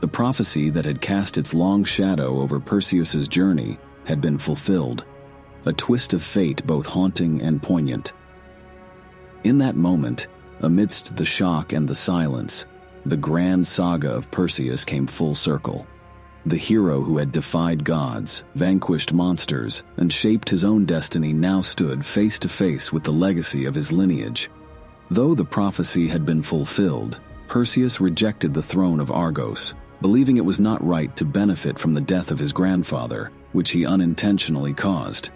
The 0.04 0.08
prophecy 0.08 0.68
that 0.68 0.84
had 0.84 1.00
cast 1.00 1.38
its 1.38 1.54
long 1.54 1.82
shadow 1.82 2.38
over 2.40 2.60
Perseus's 2.60 3.26
journey 3.26 3.78
had 4.04 4.20
been 4.20 4.36
fulfilled, 4.36 5.06
a 5.64 5.72
twist 5.72 6.12
of 6.12 6.22
fate 6.22 6.62
both 6.66 6.84
haunting 6.84 7.40
and 7.40 7.62
poignant. 7.62 8.12
In 9.44 9.56
that 9.56 9.76
moment, 9.76 10.26
amidst 10.60 11.16
the 11.16 11.24
shock 11.24 11.72
and 11.72 11.88
the 11.88 11.94
silence, 11.94 12.66
the 13.06 13.16
grand 13.16 13.66
saga 13.66 14.10
of 14.10 14.30
Perseus 14.30 14.84
came 14.84 15.06
full 15.06 15.34
circle. 15.34 15.86
The 16.44 16.58
hero 16.58 17.00
who 17.00 17.16
had 17.16 17.32
defied 17.32 17.82
gods, 17.82 18.44
vanquished 18.54 19.14
monsters, 19.14 19.84
and 19.96 20.12
shaped 20.12 20.50
his 20.50 20.66
own 20.66 20.84
destiny 20.84 21.32
now 21.32 21.62
stood 21.62 22.04
face 22.04 22.38
to 22.40 22.48
face 22.50 22.92
with 22.92 23.04
the 23.04 23.10
legacy 23.10 23.64
of 23.64 23.74
his 23.74 23.90
lineage. 23.90 24.50
Though 25.10 25.34
the 25.34 25.46
prophecy 25.46 26.08
had 26.08 26.26
been 26.26 26.42
fulfilled, 26.42 27.20
Perseus 27.48 28.02
rejected 28.02 28.52
the 28.52 28.62
throne 28.62 29.00
of 29.00 29.10
Argos, 29.10 29.74
believing 30.04 30.36
it 30.36 30.44
was 30.44 30.60
not 30.60 30.86
right 30.86 31.16
to 31.16 31.24
benefit 31.24 31.78
from 31.78 31.94
the 31.94 32.00
death 32.02 32.30
of 32.30 32.38
his 32.38 32.52
grandfather, 32.52 33.32
which 33.52 33.70
he 33.70 33.86
unintentionally 33.86 34.74
caused. 34.74 35.30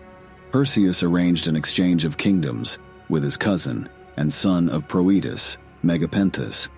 Perseus 0.53 1.03
arranged 1.03 1.49
an 1.49 1.57
exchange 1.57 2.05
of 2.05 2.19
kingdoms 2.19 2.79
with 3.09 3.25
his 3.25 3.39
cousin 3.39 3.89
and 4.19 4.31
son 4.31 4.69
of 4.69 4.87
Proetus, 4.87 5.57
Megapenthus. 5.83 6.69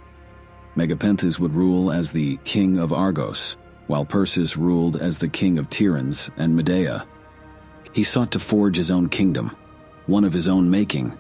Megapenthus 0.76 1.40
would 1.40 1.52
rule 1.52 1.90
as 1.90 2.12
the 2.12 2.36
king 2.44 2.78
of 2.78 2.92
Argos, 2.92 3.56
while 3.88 4.04
Perseus 4.04 4.56
ruled 4.56 4.96
as 4.96 5.18
the 5.18 5.28
king 5.28 5.58
of 5.58 5.68
Tiryns 5.68 6.30
and 6.36 6.56
Midea. 6.56 7.04
He 7.92 8.04
sought 8.04 8.30
to 8.30 8.38
forge 8.38 8.76
his 8.76 8.92
own 8.92 9.08
kingdom, 9.08 9.56
one 10.06 10.22
of 10.22 10.32
his 10.32 10.46
own 10.46 10.70
making. 10.70 11.18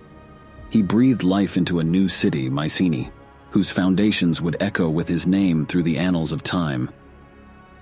He 0.70 0.82
breathed 0.82 1.24
life 1.24 1.56
into 1.56 1.80
a 1.80 1.84
new 1.84 2.08
city, 2.08 2.48
Mycenae, 2.48 3.10
whose 3.50 3.70
foundations 3.70 4.40
would 4.40 4.56
echo 4.60 4.88
with 4.88 5.08
his 5.08 5.26
name 5.26 5.66
through 5.66 5.82
the 5.82 5.98
annals 5.98 6.32
of 6.32 6.42
time. 6.42 6.90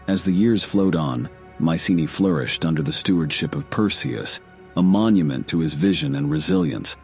As 0.06 0.22
the 0.22 0.32
years 0.32 0.64
flowed 0.64 0.96
on, 0.96 1.28
Mycenae 1.58 2.06
flourished 2.06 2.64
under 2.64 2.82
the 2.82 2.92
stewardship 2.92 3.54
of 3.54 3.68
Perseus, 3.68 4.40
a 4.76 4.82
monument 4.82 5.48
to 5.48 5.58
his 5.58 5.74
vision 5.74 6.14
and 6.14 6.30
resilience. 6.30 6.96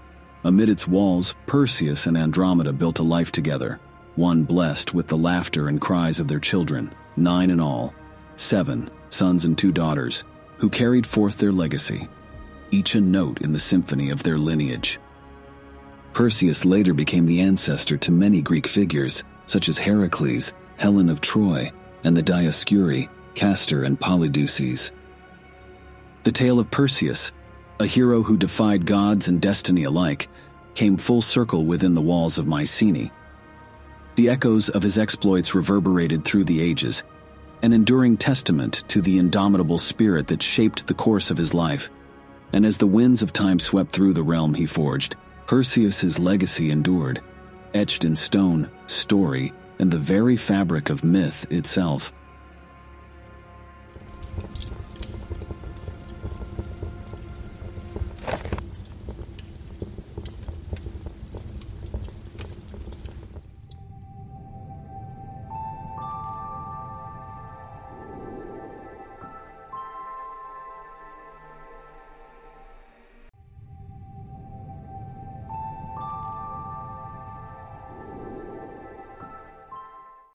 Amid 0.44 0.68
its 0.68 0.86
walls, 0.86 1.34
Perseus 1.46 2.06
and 2.06 2.16
Andromeda 2.16 2.72
built 2.72 3.00
a 3.00 3.02
life 3.02 3.32
together, 3.32 3.80
one 4.16 4.44
blessed 4.44 4.94
with 4.94 5.08
the 5.08 5.16
laughter 5.16 5.68
and 5.68 5.80
cries 5.80 6.20
of 6.20 6.28
their 6.28 6.40
children, 6.40 6.94
nine 7.16 7.50
in 7.50 7.60
all, 7.60 7.92
seven 8.36 8.90
sons 9.08 9.44
and 9.44 9.56
two 9.58 9.72
daughters, 9.72 10.24
who 10.58 10.70
carried 10.70 11.06
forth 11.06 11.38
their 11.38 11.52
legacy, 11.52 12.08
each 12.70 12.94
a 12.94 13.00
note 13.00 13.40
in 13.42 13.52
the 13.52 13.58
symphony 13.58 14.10
of 14.10 14.22
their 14.22 14.38
lineage. 14.38 14.98
Perseus 16.14 16.64
later 16.64 16.94
became 16.94 17.26
the 17.26 17.40
ancestor 17.40 17.96
to 17.96 18.12
many 18.12 18.40
Greek 18.40 18.68
figures, 18.68 19.24
such 19.46 19.68
as 19.68 19.78
Heracles, 19.78 20.52
Helen 20.76 21.08
of 21.08 21.20
Troy, 21.20 21.72
and 22.04 22.16
the 22.16 22.22
Dioscuri, 22.22 23.08
Castor, 23.34 23.82
and 23.82 23.98
Polydeuces. 23.98 24.92
The 26.22 26.30
tale 26.30 26.60
of 26.60 26.70
Perseus, 26.70 27.32
a 27.80 27.86
hero 27.86 28.22
who 28.22 28.36
defied 28.36 28.86
gods 28.86 29.26
and 29.26 29.42
destiny 29.42 29.82
alike, 29.82 30.28
came 30.74 30.96
full 30.96 31.20
circle 31.20 31.66
within 31.66 31.94
the 31.94 32.00
walls 32.00 32.38
of 32.38 32.46
Mycenae. 32.46 33.10
The 34.14 34.28
echoes 34.28 34.68
of 34.68 34.84
his 34.84 34.98
exploits 34.98 35.52
reverberated 35.52 36.24
through 36.24 36.44
the 36.44 36.60
ages, 36.60 37.02
an 37.60 37.72
enduring 37.72 38.18
testament 38.18 38.84
to 38.86 39.00
the 39.00 39.18
indomitable 39.18 39.78
spirit 39.78 40.28
that 40.28 40.44
shaped 40.44 40.86
the 40.86 40.94
course 40.94 41.32
of 41.32 41.38
his 41.38 41.54
life. 41.54 41.90
And 42.52 42.64
as 42.64 42.76
the 42.76 42.86
winds 42.86 43.20
of 43.20 43.32
time 43.32 43.58
swept 43.58 43.90
through 43.90 44.12
the 44.12 44.22
realm 44.22 44.54
he 44.54 44.66
forged, 44.66 45.16
Perseus's 45.46 46.18
legacy 46.18 46.70
endured, 46.70 47.20
etched 47.74 48.04
in 48.04 48.16
stone, 48.16 48.70
story, 48.86 49.52
and 49.78 49.90
the 49.90 49.98
very 49.98 50.36
fabric 50.36 50.88
of 50.88 51.04
myth 51.04 51.46
itself. 51.50 52.12